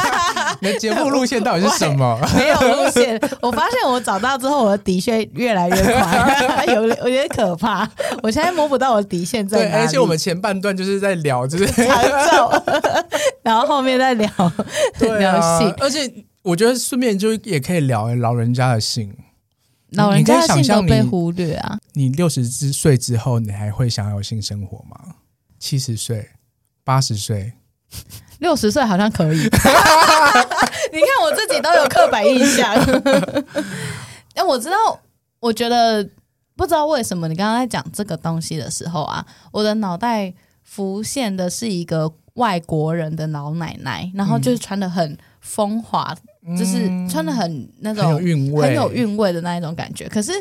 [0.61, 2.17] 你的节目路线到底是什么？
[2.33, 3.19] 没有路线。
[3.41, 7.85] 我发现我找到之后，我的底线越来越宽， 有有点可怕。
[8.23, 9.71] 我现在摸不到我的底线在哪里。
[9.71, 11.85] 对，而且我们前半段就是在聊，就是长
[12.25, 12.63] 照，
[13.43, 14.29] 然后后面在聊、
[15.01, 15.69] 聊性。
[15.79, 16.09] 而且
[16.41, 19.13] 我觉得顺便就也可以聊老人家的性。
[19.89, 21.77] 老人家的性都被忽略啊！
[21.95, 25.15] 你六十岁之后，你还会想要有性生活吗？
[25.59, 26.29] 七十岁、
[26.85, 27.51] 八十岁？
[28.39, 32.73] 六十岁好像可以， 你看我自己都有刻板印象。
[34.33, 34.99] 哎，我知道，
[35.39, 36.07] 我觉得
[36.55, 40.33] 不知道为什么你刚刚在讲这个东西的时候啊，我的脑袋
[40.63, 46.15] 浮现的是一个外国人的老奶奶，然后就是穿的很风华，
[46.47, 50.07] 嗯、就是穿的很那种很有韵味、很有韵味的那一种感觉。
[50.07, 50.31] 可是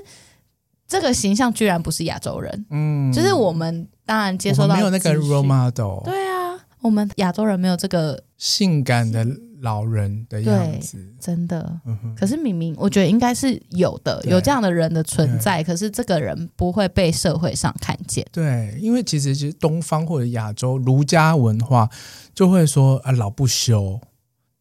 [0.86, 6.02] 这个形象居然不是亚洲人，嗯，就是我们当然接受到没有那个 role model。
[6.82, 9.26] 我们亚洲人没有这个性感的
[9.60, 11.80] 老人的样子，真的。
[12.16, 18.26] 可是明明我觉得应该是有的，有这样的人的存在，可是这个人不会被社会上看见。
[18.32, 21.88] 对，因为其实其实东方或者亚洲儒家文化
[22.34, 24.00] 就会说啊，老不休，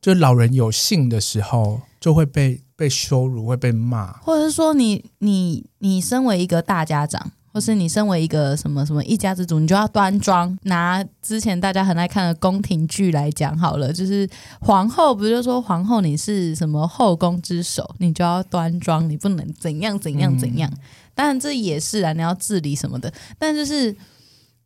[0.01, 7.31] 就老人有性的时候就会被被羞辱，会被骂，或者是说你你你身为一个大家长。
[7.51, 10.57] 或是你身为一个什么什么一家之主，你就要端庄。
[10.63, 14.29] 拿之前大家很爱看的宫廷剧来讲好了，就是
[14.61, 20.69] 皇后不就说皇后你是什么后宫之首，你就要端庄，你不能怎样怎样怎样。
[20.73, 20.79] 嗯、
[21.13, 23.11] 当然这也是啊，你要治理什么的。
[23.37, 23.95] 但就是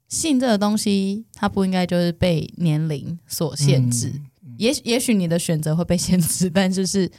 [0.10, 4.12] 性这个东西，它不应该就是被年龄所限制。
[4.44, 7.12] 嗯、也也许你的选择会被限制，但就是。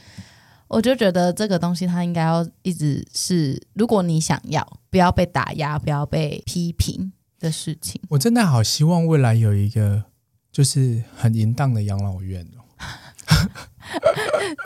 [0.67, 8.01] 我就觉得这个东西它应该要一直是，如果你想要，不要被打压，不要被批评的事情。
[8.09, 10.03] 我真的好希望未来有一个
[10.51, 12.65] 就是很淫荡的养老院哦，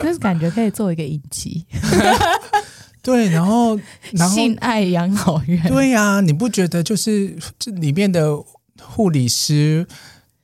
[0.00, 1.66] 就是感觉可以做一个影集。
[3.02, 3.78] 对，然后
[4.12, 8.36] 然后性爱养老院，对呀、啊，你不觉得就是这里面的
[8.82, 9.86] 护理师？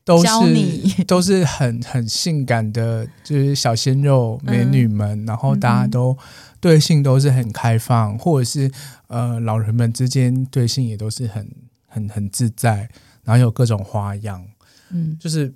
[0.06, 0.28] 都是
[1.04, 6.16] 都是很很性感的，就是小鲜肉美女们，嗯、然后大家都
[6.60, 8.70] 对性都是很开放，嗯、或者是
[9.08, 11.50] 呃老人们之间对性也都是很
[11.88, 12.88] 很很自在，
[13.24, 14.46] 然后有各种花样，
[14.90, 15.52] 嗯，就是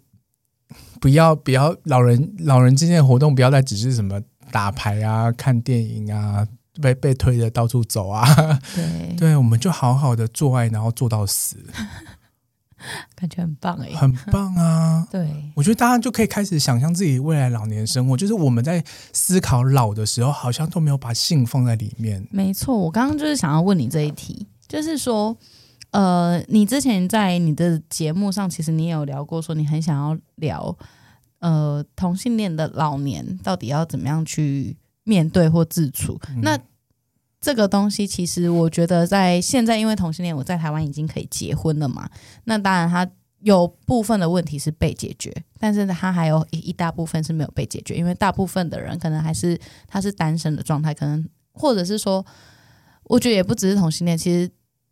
[1.00, 4.20] 不要不要老人老人之间的活动不要再只是什么
[4.50, 6.44] 打牌啊、看电影啊、
[6.82, 8.26] 被被推着到处走啊，
[8.74, 9.14] 对。
[9.16, 11.56] 对，我们就好好的做爱，然后做到死。
[13.14, 15.06] 感觉很棒哎、欸，很棒啊！
[15.12, 18.16] 对，我觉得大家就可以开始想象自己未来老年生活。
[18.16, 22.26] 就是我们在思考老的时候，好像都没有把性放在里面。
[22.30, 25.36] 没错，我刚刚就是想要问你这一题，就是说，
[25.90, 30.76] 呃，你之前在你的节目上，其实你也有聊过，说你很想要聊，
[31.40, 36.20] 呃，同性恋的老年到底要怎么样去面对或自处？
[36.28, 36.58] 嗯、那
[37.40, 42.08] 这个东西其实我觉得在现在，因为同性恋，我在台湾已经可以结婚了嘛。
[42.44, 52.22] 那当然，他有部分的问题是被解决，但是他还有一一大部分是没有被解决，因为大部分的人可能还是他是单身的状态，可能或者是说，
[53.04, 54.50] 我觉得也不只是同性恋，其实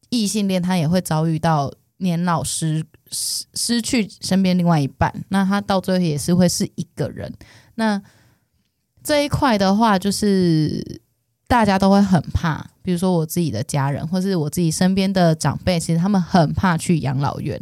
[0.09, 7.31] 异性恋他也会遭遇到年老失失失去身边另外一半，那他到最后也是会是一个人。
[7.75, 8.01] 那
[9.03, 11.03] 这一块的话，就是。
[11.49, 17.59] 大家都会很怕，比如说我自己的家人，或是我自己身边的长辈，其实他们很怕去养老院，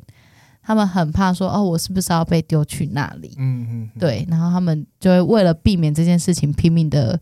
[0.61, 3.32] 他们很怕说哦，我是不是要被丢去那里？
[3.39, 7.18] 嗯嗯，对，然后他们就会为了避免这件事情，拼命的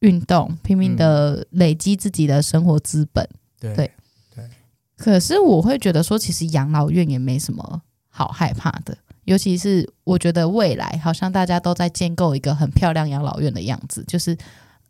[0.00, 3.26] 运动，拼命的累积自己的生活资本。
[3.58, 3.90] 对对
[4.34, 4.44] 对。
[4.98, 7.80] 可是我会觉得说，其实养老院也没什么
[8.10, 14.36] 好害怕的，尤其是我觉得未来好像大家都在建构一个很漂亮养老院的样子，就是。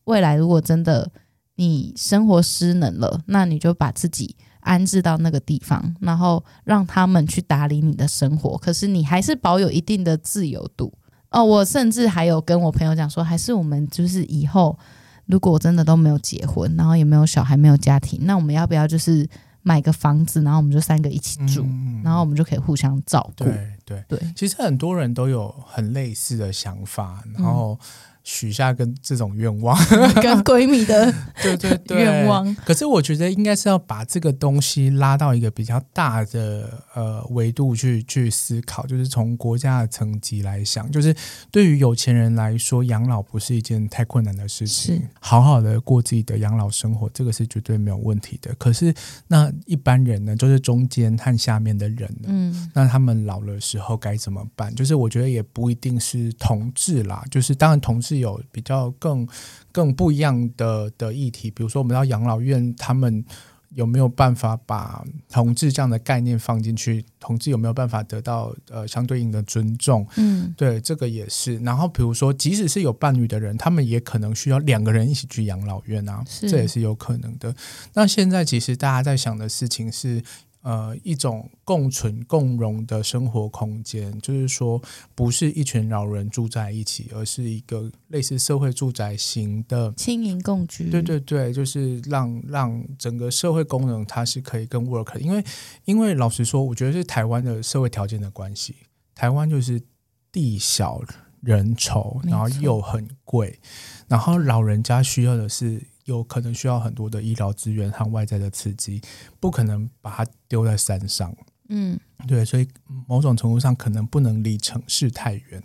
[0.04, 1.10] 未来如果真的
[1.56, 10.92] 你生活失能了，那你就把自己安置到那个地方，然后让他们去打理你的生活，可是你还是保有一定的自由度。
[11.30, 14.78] 哦，我甚至还有跟我朋友讲说，还是我们就是以后
[15.26, 19.28] 如果我真的都没有结婚，然后也没有小孩，没有家庭，那我们要不要就是
[19.62, 23.44] 买个房子，然后我们就三个一起住，嗯、然后我们就可以互相照顾。
[23.44, 27.78] 对对对，其实很多人都有很类似的想法，然后。
[27.80, 27.86] 嗯
[28.24, 29.76] 许下跟这种愿望，
[30.22, 31.12] 跟闺蜜的
[31.42, 32.54] 对对对愿望。
[32.64, 41.12] 可是我觉得应该是要把这个东西拉到一个比较大的呃维度去去思考，就是从国家的层级来想，就是
[41.50, 48.54] 对于有钱人来说，养老不是一件太困难的事情，是好好的过自己的养老生活，这个是绝对没有问题的。
[48.54, 48.94] 可是
[49.26, 54.72] 那一般人呢，就是中间和下面的人呢，嗯，那他们老了时候该怎么办？
[54.76, 58.11] 就是我觉得也不一定是同志啦，就是当然同志。
[58.12, 59.26] 是有比较更
[59.72, 63.24] 更不一样的的议题，比如说我们到养老院，他们
[63.70, 67.04] 有没有办法把同志这样的概念放进去？
[67.18, 70.06] 同志有没有办法得到呃相对应的尊重？
[70.16, 71.56] 嗯，对，这个也是。
[71.60, 77.54] 然后比如说，即使是有伴侣的人，他们也可能需要两个人一起去养老院啊，这也是有可能的。
[77.94, 80.22] 那现在其实大家在想的事情是。
[80.62, 84.80] 呃，一种共存共荣的生活空间，就是说，
[85.12, 90.88] 不是一群老人住在一起，而是一个类似社会住宅型的轻盈共居。
[90.88, 95.18] 对对对，就是让让整个社会功能它是可以跟 work。
[95.18, 95.44] 因为
[95.84, 98.76] 因为老实说，我觉得是台湾的社会条件的关系，
[99.16, 99.82] 台湾就是
[100.30, 101.00] 地小
[101.40, 103.58] 人稠，然后又很贵，
[104.06, 105.82] 然后老人家需要的是。
[106.04, 109.00] 有可能需要很多的医疗资源和外在的刺激，
[109.40, 111.34] 不可能把它丢在山上。
[111.68, 111.98] 嗯，
[112.28, 112.68] 对，所以
[113.06, 115.62] 某种程度上可能不能离城市太远，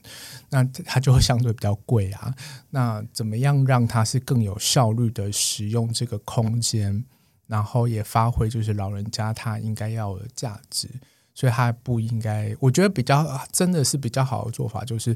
[0.50, 2.34] 那它就会相对比较贵啊。
[2.70, 7.04] 那怎么样让它是更有效率的使用这个空间，
[7.48, 10.88] 然后也发挥就是老人家他应该要的价值？
[11.34, 15.16] 所以他不应该，我觉得比较真的是比较好的做法，就是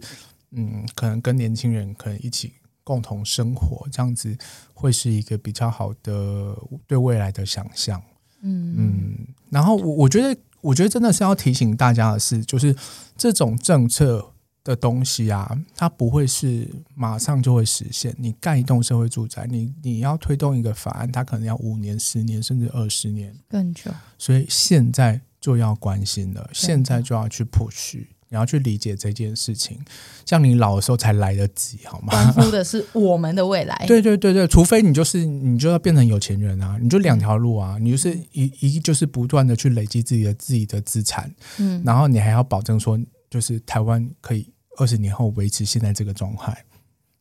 [0.50, 2.54] 嗯，可能跟年轻人可能一起。
[2.84, 4.38] 共同生活这样子
[4.74, 6.58] 会是一个比较好的
[6.88, 8.02] 对未来的想象，
[8.42, 9.28] 嗯嗯。
[9.50, 12.76] 然后我我觉得，我觉得真的是要提醒大家的是，就是
[13.18, 14.32] 这种政策
[14.64, 18.16] 的东西啊，它不会是马上就会实现。
[18.18, 23.92] 你盖一栋社会住宅，你你要推动一个法案，它可能要五年、十年，甚至二十年更久。
[24.18, 28.06] 所以现在就要关心了，现在就要去 push。
[28.32, 29.78] 你要去理解这件事情，
[30.26, 32.08] 像你老的时候才来得及，好吗？
[32.14, 33.76] 关乎的是我们的未来。
[33.86, 42.98] 对对对对，除非你就是你就要变成有钱人啊，你就两条路啊，你就是一一就是不断的去累积自己的自己的资产，嗯，然后你还要保证说，
[43.30, 46.58] 就是台湾可以二十年后维持现在这个状态。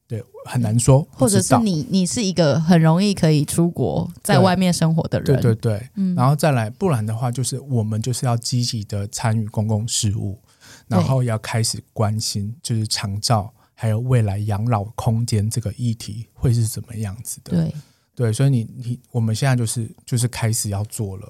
[0.07, 10.39] 对，很难说，或者是你你是一个很容易可以出国在外面生活的人，对对对，嗯，然后再来，不然的话就是我们就是要积极的参与公共事务。
[10.91, 17.53] 然后要开始关心，就是长照还有未来养老空间这个议题会是怎么样子的？
[17.53, 17.75] 对
[18.13, 21.27] 对，所以你你我们现在就是就是开始要做了。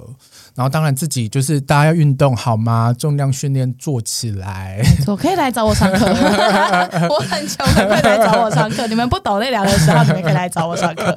[0.57, 2.93] 然后当然自己就是大家要运动好吗？
[2.99, 4.83] 重量训练做起来。
[5.07, 6.07] 我可以来找我上课，
[7.09, 8.89] 我很穷，可以来找我上课。
[8.89, 11.17] 你们不懂那两个时候，你们可以来找我上课。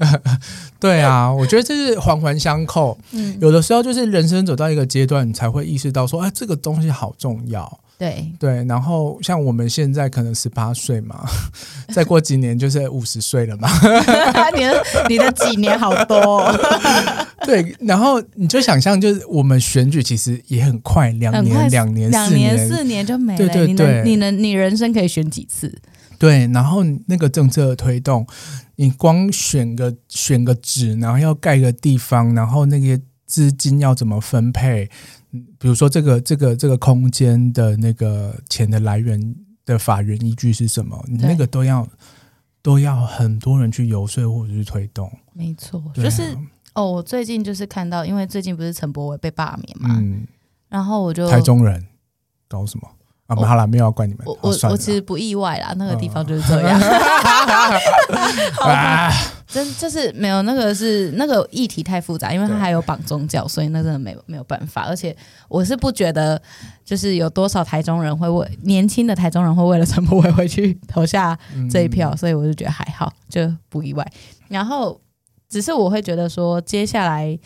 [0.80, 2.96] 对啊，我觉得这是环环相扣。
[3.12, 7.80] 嗯，有的时候就是人生走到一个阶段，你才会意识到说，哎，这个东西好重要。
[7.98, 11.22] 对对，然后像我们现在可能十八岁嘛，
[11.92, 13.68] 再过几年就是五十岁了嘛。
[14.56, 16.58] 你的你的几年好多哦。
[17.44, 23.38] 对，然后你就想象，就是我们选举其实也很快，两年、两年、两年、四年就没了。
[23.38, 25.70] 对对对，你能你人生可以选几次？
[26.20, 28.26] 对，然后那个政策的推动，
[28.76, 34.90] 你光选个选个址，然后要盖个地方，然后那些资金要怎么分配？
[35.58, 41.02] 比如说这个这个这个空间的那个钱的来源的法源依据是什么？
[41.08, 41.88] 你那个都要
[42.60, 45.10] 都要很多人去游说或者是推动。
[45.32, 46.36] 没错，啊、就是
[46.74, 50.26] 哦，我最近就是看到，因为最近不是陈柏伟被罢免嘛，嗯，
[50.68, 51.86] 然后我就台中人
[52.46, 52.86] 搞什么？
[53.30, 54.22] 啊，好了，没有要怪你们。
[54.26, 56.80] 我我我其实不意外啦，那个地方就是这样。
[59.50, 64.82] 真就是没有那个是那个议题太复杂，因为它还有绑宗教，所以那真的没没有办法。
[64.82, 65.16] 而且
[65.48, 66.40] 我是不觉得，
[66.84, 71.36] 就是有多少台中人会为年轻的台中人会为了陈柏伟回去投下
[71.68, 74.06] 这一票，所以我就觉得还好，就不意外。
[74.46, 75.00] 然后
[75.48, 77.36] 只是我会觉得说，接下来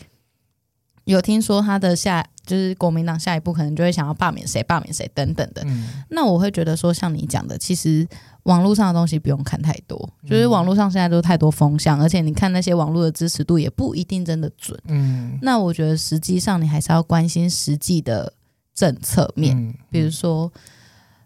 [1.05, 5.63] 有听说他的下就是国民党下一步可能就会想要罢免谁罢免谁等等的。
[5.65, 8.07] 嗯，那我会觉得说，像你讲的，其实
[8.43, 14.79] 网络上的东西不用看太多，就是网络上现在都太多风向，而且你看那些网络的支持度也不一定真的准。
[14.87, 18.33] 嗯，那我觉得实际上你还是要关心实际的
[18.73, 20.51] 政策面，嗯比如说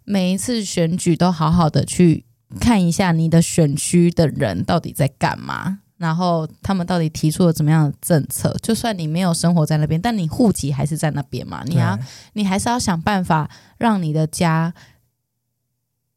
[0.04, 2.26] 每一次选举都好好的去
[2.60, 5.80] 看一下你的选区的人到底在干嘛。
[6.00, 8.52] 然后他们到底提出了怎么样的政策？
[8.64, 11.64] 就算你没有生活在那边，但你户籍还是在那边嘛？
[11.68, 12.00] 你要，
[12.34, 13.48] 你还是要想办法
[13.78, 14.74] 让你的家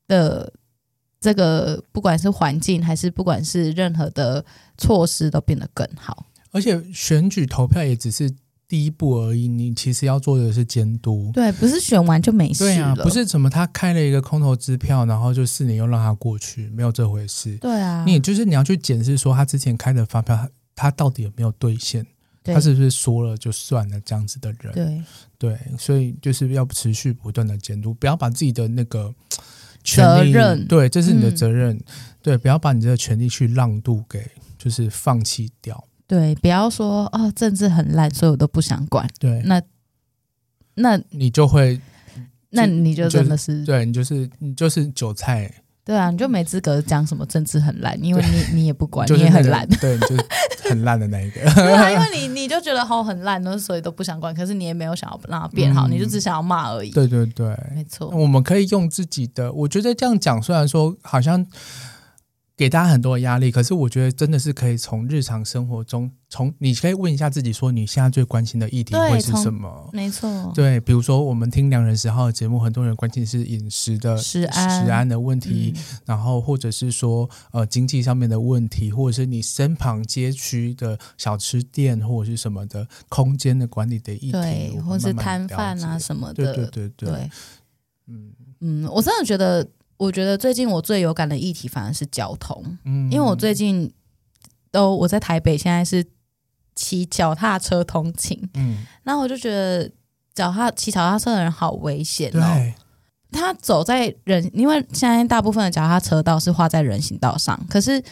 [0.09, 0.51] 的
[1.21, 4.43] 这个，不管是环境还是不管是任何的
[4.79, 6.27] 措施，都变得更好。
[6.53, 8.35] 而且选举投票也只是。
[8.73, 11.31] 第一步而已，你其实要做的是监督。
[11.35, 12.71] 对，不是选完就没事了。
[12.71, 17.55] 对啊，不是怎么他开了一个空头支票，然后就四年又让他过去，没有这回事。
[17.59, 22.07] 对啊，你就是你要去检视说他之前开的发票，他，到底有没有兑现？
[22.45, 24.73] 他是不是说了就算了这样子的人？
[24.73, 25.03] 对
[25.37, 29.15] 对，所以就是要持续不断的监督，不要把自己的那个
[29.85, 31.77] 责任，对，这是你的责任。
[31.77, 31.85] 嗯、
[32.23, 35.85] 对，不要把你这个权利去让渡给，就是放弃掉。
[36.13, 39.09] 对，不要说哦，政治很烂，所以我都不想管。
[39.19, 39.63] 对，那
[40.75, 41.81] 那你就会，
[42.51, 45.51] 那你就真的是，就是、对你就是你就是韭菜。
[45.83, 49.67] 对啊，你就没资格讲什么政治很烂，因为你你也不管， 就是你也很烂。
[49.81, 50.23] 对，就是
[50.69, 51.41] 很烂的那一个。
[51.57, 54.35] 对啊，因为你 你就觉得好很烂，所以都不想管。
[54.35, 56.91] 可是你也没有想要让它变好，嗯、你就只想要骂而已。
[56.91, 58.11] 对对对，没错。
[58.11, 61.47] 我们可以用自己的，我觉得这样讲，虽然说好像。
[62.63, 69.91] 给大家很多的压力，可是我觉得真的是可以从日常生活中，从你可以问一下自己，说你现在最关心的议题会是什么？
[69.93, 87.31] 没错，对，比如说我们听良人十号的节目，很多人关心是饮食的食安、食安的问题，嗯、然后或者是说呃经济上面的问题，或者是你身旁街区的小吃店或者是什么的空间的管理的议题，对，或是摊贩啊什么的，对对对对，对。
[88.07, 88.33] 嗯。
[88.61, 89.67] 嗯，我真的觉得。
[90.03, 93.89] 我觉得最近我最有感的议题反而是交通，嗯，因为我最近
[94.73, 96.05] 都我在台北，现在是
[96.75, 99.89] 骑脚踏车通勤，嗯，然后我就觉得
[100.35, 102.73] 脚踏骑脚踏车的人好危险哦，
[103.31, 108.03] 他走在人，因为现在大部分的脚踏车道是画在人行道上，可是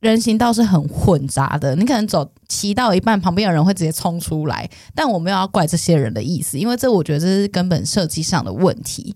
[0.00, 9.14] 人行道是很混杂的，你可能走骑到一半，旁边有人会直接冲出来，但我没有要怪这些人的意思，因为这我觉得这是根本设计上的问题，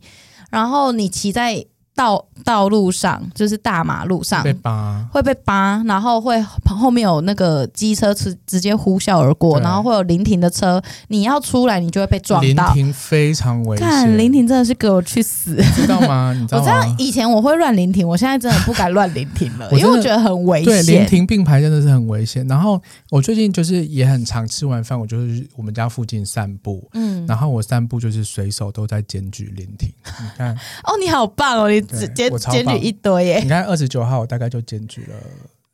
[0.50, 1.66] 然后你骑在。
[1.97, 12.66] 道道路上就是大马路上被扒，会被扒，然后会后面有那个机车直直接呼啸而过，然后会有临停的车，你要出来你就会被撞到。
[12.66, 16.34] 临停非常危险，看临停真的是给我去死，知道吗？
[16.38, 16.64] 你知道吗？
[16.64, 20.66] 我知道以前我会乱临停，我现在真的不敢乱临停了，因为我觉得很危险。
[20.66, 22.47] 对，临停并排真的是很危险。
[22.47, 22.80] 然后
[23.11, 29.90] 我最近就是也很常吃完饭，我就是我们家附近散步，嗯，然后我散步就是随手都在检举临停。
[30.05, 31.86] 你看， 哦，你好棒哦，你。
[31.87, 33.41] 检检举一堆耶！
[33.41, 35.14] 你看二十九号，我大概就检举了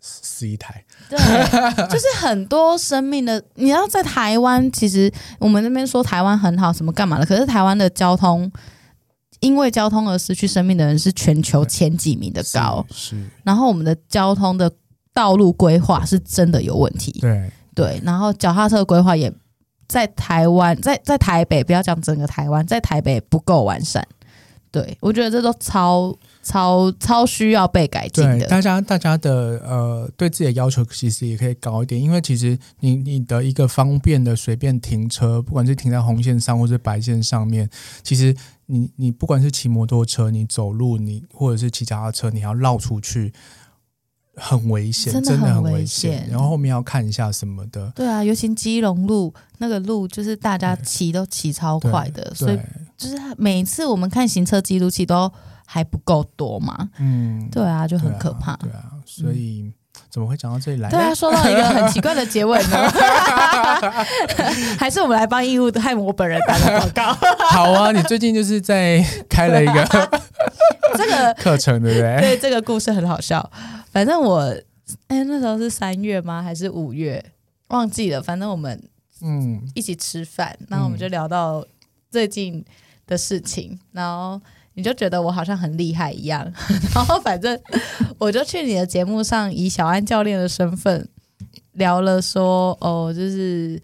[0.01, 0.85] 十一台。
[1.09, 1.19] 对，
[1.89, 3.43] 就是很多生命的。
[3.55, 7.27] 你要在台湾，其实我们那边说台湾很好，什么干嘛的？
[7.27, 8.51] 可是台湾的交通，
[9.41, 12.85] 因为交通而失去生命的人是全球前几名的高。
[12.91, 13.17] 是。
[13.17, 14.71] 是然后我们的交通的
[15.13, 17.13] 道路规划是真的有问题。
[17.21, 18.01] 对对。
[18.05, 19.33] 然后脚踏车规划也
[19.87, 24.07] 在台湾，在在台北，不要讲整个台湾，在台北不够完善。
[24.73, 28.39] 对，我觉得这都超超超需要被改进的。
[28.39, 37.69] 对，大家大家的呃，对自己的要求其实也可以高一点，因为其实你你的一个方便的随便停车，不管是停在红线上或是白线上面，
[38.03, 38.35] 其实
[38.67, 43.33] 你你不管是骑摩托车，你走路，你或者是骑脚踏车，你要绕出去。
[44.35, 46.27] 很危险，真的很危险。
[46.31, 47.93] 然后后面要看一下什么的。
[47.95, 52.59] 对啊，尤其基隆路那个路，就是大家骑都骑超快的，所以
[53.03, 55.31] 就是每次我们看行车记录器都
[55.67, 56.91] 还不够多嘛。
[56.99, 58.55] 嗯，对啊，就很可怕。
[58.57, 59.73] 对啊，所以、嗯、
[60.11, 60.89] 怎么会讲到这里来？
[60.89, 62.91] 对啊，说到一个很奇怪的结尾呢，
[64.79, 67.15] 还是我们来帮义务害我本人打个广告。
[67.51, 69.85] 好啊，你最近就是在开了一个
[70.97, 72.21] 这个 课程，对不对？
[72.21, 73.51] 对，这个故事很好笑。
[73.91, 74.41] 反正我，
[75.09, 76.43] 哎、欸，那时候是三月吗？
[76.43, 77.25] 还是五月？
[77.69, 78.23] 忘记了。
[78.23, 78.83] 反正我们，
[79.23, 81.65] 嗯，一起吃饭，嗯、然后我们就聊到
[82.11, 82.65] 最近
[83.07, 84.41] 的事情，嗯、然后
[84.75, 86.45] 你就觉得我好像很厉害一样，
[86.95, 87.59] 然后反正
[88.19, 91.09] 我就去你的节目上，以小安教练的身份
[91.73, 93.81] 聊了说，哦，就是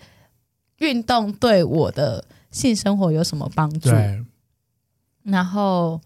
[0.79, 3.91] 运动对我的性生活有什么帮助？
[3.91, 4.25] 对。
[5.25, 6.01] 然后。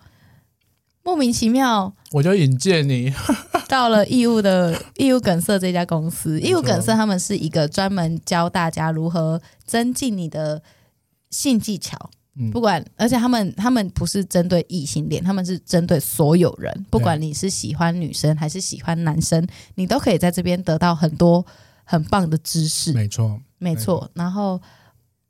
[1.05, 3.13] 莫名其妙，我就引荐你
[3.67, 6.41] 到了义乌的义乌梗色这家公司。
[6.41, 10.63] 义乌梗色他们是一个专门教大家如何增进你的
[11.29, 21.45] 性技巧，嗯不管，而且他们他们不是针对异性恋，他们是针对所有人，不管你是喜欢女生还是喜欢男生，你都可以在这边得到很多
[21.85, 22.93] 很棒的知识。
[22.93, 24.61] 没错，没错，然后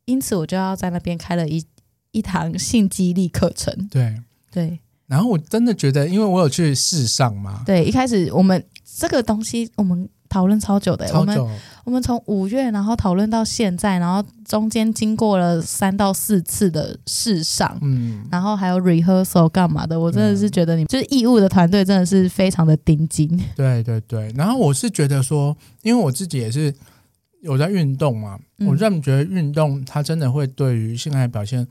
[0.04, 1.64] 因此我就要在那边开了一
[2.12, 3.88] 一堂性激励课程。
[3.90, 4.22] 对。
[4.50, 11.38] 对然后我真的觉得，因为我有去试上嘛，对，一开始我们这个东西我们讨论超久的，我们
[11.84, 23.28] 我们从五月然后讨论到现在，然后中间经过了三到四次的试上，嗯，然后还有 rehearsal 干嘛的，我真的是觉得你们就是义务的团队真的是非常的顶尖。
[23.54, 24.32] 对对对。
[24.34, 26.72] 然后我是觉得说，因为我自己也是
[27.42, 31.66] 有在运动嘛，嗯我真的觉得运动它真的会对于性爱表现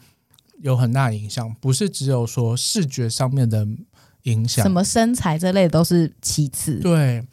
[0.61, 3.65] 有很大影响，不是只有说视觉上面的
[4.23, 6.75] 影响，什么身材这类都是其次。
[6.75, 7.25] 对。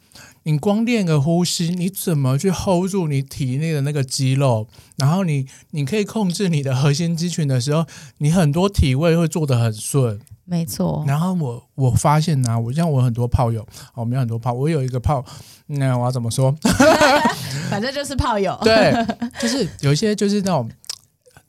[0.43, 4.67] 你光练个呼吸，你怎么去 hold 住你体内的那个肌肉？
[4.95, 7.85] 然后你你可以控制你的核心肌群的时候，
[8.19, 10.19] 你很多体位会做得很顺。
[10.45, 11.03] 没错。
[11.05, 15.23] 然后我我发现呢、啊，我像我很多炮友，我们有很多炮，我有一个炮，
[15.67, 16.51] 那我要怎么说？
[17.69, 18.57] 反正就是炮友。
[18.63, 18.91] 对，
[19.39, 20.67] 就是有一些就是那种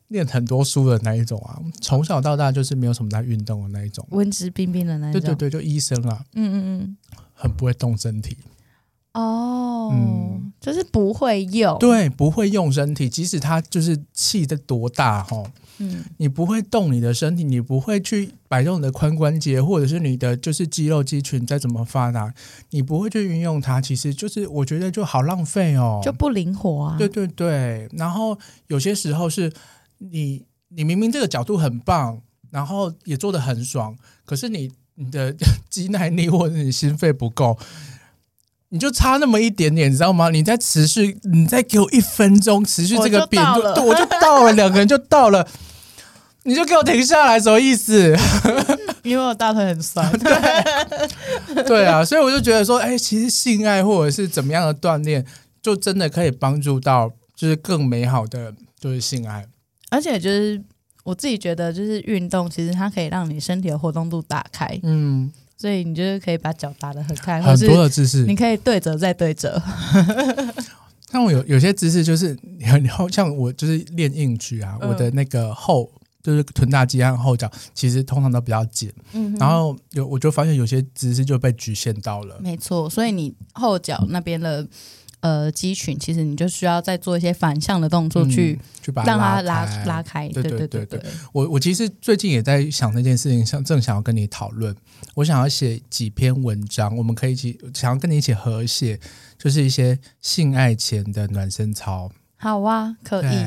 [0.09, 5.21] 练很多书的那一种啊，从小到大就是没有什么在运动的那一种，文质彬彬的那一种。
[5.23, 6.97] 对对对，就医生啊，嗯嗯嗯。
[7.33, 8.37] 很不会动身体，
[9.13, 11.79] 哦，嗯就是不会用。
[11.79, 15.43] 对，不会用身体，即使他就是气的多大哈，
[15.79, 22.33] 嗯，你不会动你的身体，你不会去摆动你的髋关节，或者是你的就是肌肉肌群再怎么发达，
[22.71, 26.97] 你不会去运用它，其实就是我觉得就好浪费哦，就不灵活啊。
[26.99, 29.51] 对对对，然后有些时候是
[29.99, 33.97] 你你明明这个角度很棒，然后也做得很爽，
[34.27, 35.35] 可是你你的
[35.71, 37.57] 肌耐力或者你心肺不够，
[38.71, 40.31] 你就差那么一点点，你知道吗？
[40.31, 45.47] 你再持续，你再给我一分钟持续这个扁度，我就到了对，我就到了，两个人就到了，
[46.45, 48.17] 你就给我停下来，什么意思？
[49.03, 50.11] 因为我大腿很酸。
[51.67, 55.25] 对啊，所以我就觉得说，哎，其实性爱或者是怎么样的锻炼，
[55.63, 59.47] 就真的可以帮助到，就是更美好的就是性爱。
[59.91, 60.63] 而且就是
[61.03, 68.35] 我自己觉得，就是运动其实它可以让你身体的活动度打开，嗯，所以你就是可以把脚打得很开，很多的姿势你。
[68.35, 69.63] 可以对折再对折。
[71.13, 72.35] 但我有有些姿势就是，
[72.65, 75.91] 很后像我就是练硬举啊，嗯我的那个后
[76.23, 82.39] 就是臀大肌和后脚其实通常都比较紧，嗯，然后有我就发现有些姿势就被局限到了。
[82.41, 84.67] 没错，所以你后脚那边的
[85.21, 90.29] 呃肌群，其实你就需要再做一些反向的动作去嗯去把它拉拉拉开。
[90.29, 94.75] 对对对对对对对，我我其实最近也在想那件事情，想正想要跟你讨论，
[95.15, 98.99] 我想要写几篇文章，我们可以一起想要跟你一起合写，
[99.39, 102.11] 就是一些性爱前的暖身操。
[102.37, 103.45] 好啊，可以，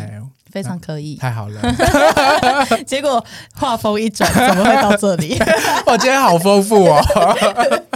[0.51, 1.15] 非常可以。
[1.15, 1.59] 太好了
[2.85, 5.35] 结果话锋一转，怎么会到这里？
[5.87, 7.01] 我今天好丰富哦。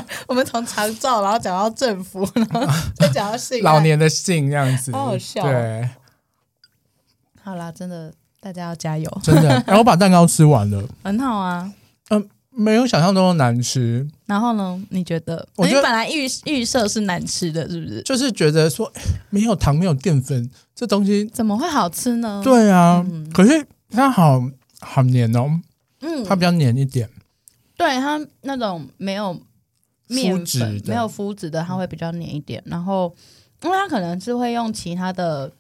[0.28, 2.62] 我们从长照，然后讲到政府， 然后
[2.96, 3.80] 再讲到性老。
[3.80, 5.90] 年的性这样子，好好笑哦对，
[7.44, 9.48] 好啦，真的，大家要加油，真的。
[9.66, 11.72] 然 后我把蛋糕吃完了，很好啊。
[12.10, 12.30] 嗯
[12.60, 14.84] 没有想象中的难吃，然后呢？
[14.90, 15.48] 你觉得？
[15.58, 18.02] 我觉得你本来预预设是难吃的，是不是？
[18.02, 23.06] 就是觉得说哎没有糖，没有淀粉，这东西，怎么会好吃呢？，对啊。
[23.08, 24.42] 嗯可是它好
[24.80, 25.60] 好黏哦，
[26.02, 27.08] 嗯，它比较黏一点，
[27.78, 29.40] 对它那种没有
[30.08, 32.62] 面粉没有麸质的，它会比较黏一点。
[32.66, 33.14] 然后，
[33.64, 35.52] 因为它可能是会用其他的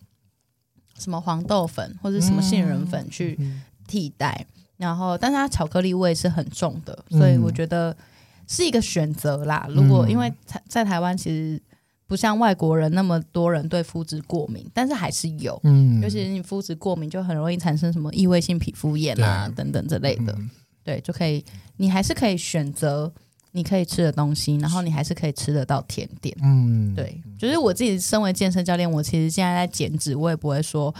[0.98, 4.46] 什么黄豆粉或者什么杏仁粉去嗯替代，
[4.78, 7.96] 然后，但是它巧克力味是很重的，嗯所以我觉得
[8.48, 9.68] 是一个选择啦。
[9.70, 11.62] 如果嗯因为在在台湾其实
[12.08, 15.60] 不像外国人那么多人对麸质过敏，但是还是有。
[15.64, 20.32] 嗯尤其是你肤质过敏，就很容易产生什么异位性皮肤炎啊等等之类的。
[20.34, 20.50] 嗯
[20.84, 21.44] 对，就可以，
[21.76, 23.12] 你还是可以选择
[23.58, 26.38] 你可以吃的东西，然后你还是可以吃得到甜点。
[26.44, 30.94] 嗯，对，就是我自己身为健身教练，我其实现在在减脂，我也不会说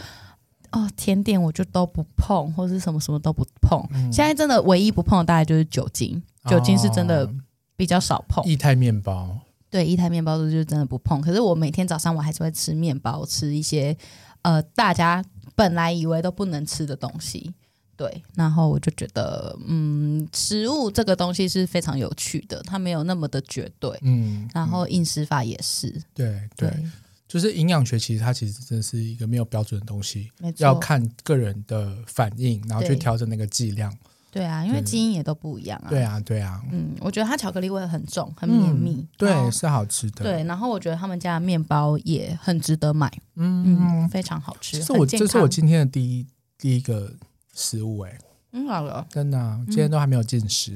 [0.72, 3.80] 哦甜点我就都不碰，或是什么什么都不碰。
[3.92, 7.30] 嗯现在真的唯一不碰的大概就是酒精，酒精是真的哦
[7.76, 8.44] 比较少碰。
[8.44, 9.38] 液态面包，
[9.70, 11.20] 对，液态面包就是真的不碰。
[11.20, 13.96] 可是我每天早上我还是会吃面包，吃一些
[14.42, 17.54] 呃大家本来以为都不能吃的东西。
[17.98, 23.98] 对，然后我就觉得，嗯，食物这个东西是非常有趣的，它没有那么的绝对。
[24.02, 26.84] 嗯，然后饮食法也是，对对，对，
[27.26, 33.92] 就是营养学，其实它其实真的是一个没有标准的东西，要看个人的反应，然后去对调整那个剂量。
[34.30, 35.88] 对啊，因为基因也都不一样啊。
[35.88, 36.62] 对啊，对啊。
[36.70, 38.92] 嗯，我觉得它巧克力味很重，很绵密。
[38.92, 40.22] 嗯、对，是好吃的。
[40.22, 43.10] 对，然后我觉得他们家的面包也很值得买。
[43.36, 44.78] 嗯嗯，非常好吃。
[44.78, 46.26] 这是我这是我今天的第一
[46.58, 47.10] 第一个
[47.58, 48.18] 食物哎、欸。
[48.52, 50.72] 嗯，好了，真的、啊，今天都还没有进食。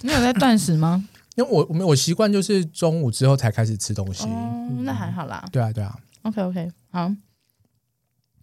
[0.00, 1.04] 你有在断食吗？
[1.36, 4.26] 因为我我我习惯就是中午之后才开始吃东西。
[4.80, 5.44] 那还好啦。
[5.52, 5.94] 对啊，对啊。
[6.22, 7.12] OK OK，好。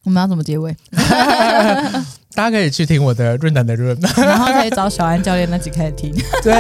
[0.06, 0.76] 我们要怎么结尾？
[2.36, 6.14] 大家可以去听我的润南的润，然后可以找小安教练那集开始听。
[6.44, 6.52] 对，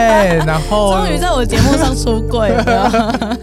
[0.45, 3.37] 然后终于在我节目上出柜了。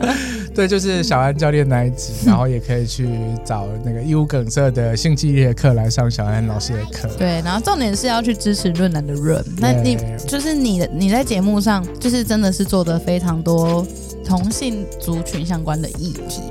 [0.54, 3.08] 对，就是小安教练那一集，然后也可以去
[3.44, 7.08] 找那个义务梗塞的性记忆课来上小安老师的课。
[7.16, 9.42] 对，然后重点是要去支持润南的润。
[9.58, 9.96] 那你
[10.26, 13.86] 就是你的你在节目上就是真的是做的非常多
[14.24, 16.42] 同性族群相关的议题。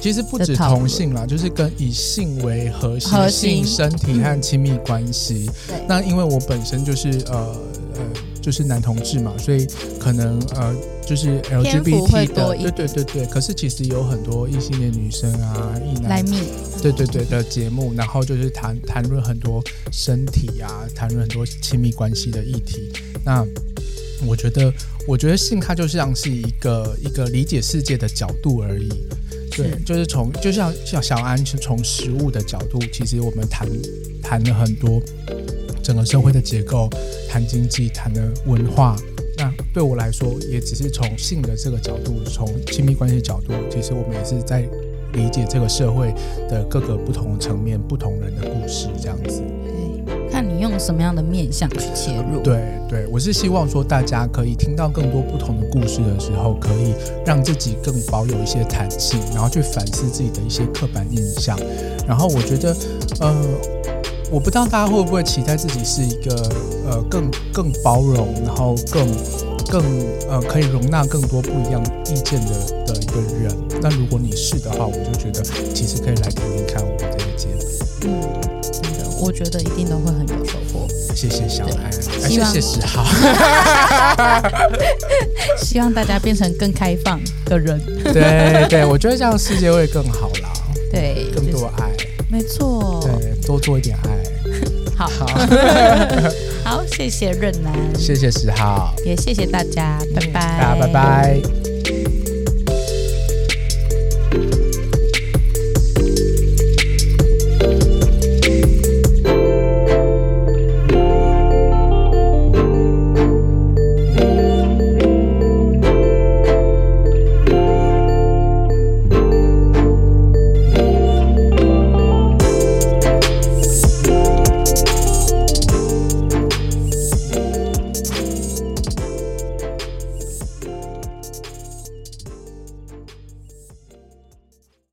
[0.00, 5.50] 其实不止同性啦，就是跟以性为核心，核心性身体和亲密关系。
[5.68, 7.56] 嗯、那因为我本身就是呃
[7.94, 8.00] 呃
[8.46, 9.66] 就是男同志嘛，所以
[9.98, 10.72] 可能呃
[11.04, 13.26] 就是 LGBT 的，对对对对。
[13.26, 16.24] 可是其实有很多异性恋女生啊，异男，
[16.80, 19.60] 对对对的节目，然后就是谈谈论很多
[19.90, 22.92] 身体啊，谈论很多亲密关系的议题。
[23.24, 23.44] 那
[24.24, 24.72] 我觉得，
[25.08, 28.88] 我觉得性它就像是一个一个理解世界的角度而已。
[29.50, 33.68] 对，就是从就像像小安从食物的角度，其实我们谈
[34.22, 35.02] 谈了很多
[35.86, 36.90] 整个社会的结构，
[37.28, 38.96] 谈经济，谈的文化。
[39.38, 44.62] 那对我来说，也只是从性的这个角度，从亲密关系角度，其实我们也是在
[45.12, 46.12] 理解这个社会
[46.50, 49.40] 的各个不同层面、不同人的故事，这样子。
[50.28, 52.40] 看你用什么样的面向去切入。
[52.42, 56.94] 对对，我是希望说大家可以听到更多不同的故事的时候，可以
[57.24, 61.56] 让自己更保有一些弹性，然后去反思自己的一些刻板印象。
[62.08, 62.76] 然后我觉得，
[63.20, 63.34] 呃，
[64.30, 66.34] 我不知道大家会不会期待自己是一个
[66.90, 69.06] 呃更更包容，然后更
[69.70, 69.82] 更
[70.28, 72.50] 呃可以容纳更多不一样意见的
[72.86, 73.52] 的一个人。
[73.80, 75.42] 那如果你是的话，我就觉得
[75.72, 77.62] 其实可以来听听看我们这个节目。
[78.02, 78.40] 嗯。
[79.18, 80.86] 我觉得一定都会很有收获。
[81.14, 83.02] 谢谢小安，谢谢十号。
[85.56, 87.80] 希望大家变成更开放的人。
[88.12, 90.52] 对对，我觉得这样世界会更好啦。
[90.92, 91.90] 对，更多爱。
[92.30, 93.00] 没错。
[93.02, 94.22] 对，多做一点爱。
[94.96, 95.06] 好。
[96.64, 97.72] 好，谢谢润南。
[97.96, 98.92] 谢谢十号。
[99.04, 100.58] 也谢谢大家，拜拜。
[100.58, 101.65] 大家拜拜。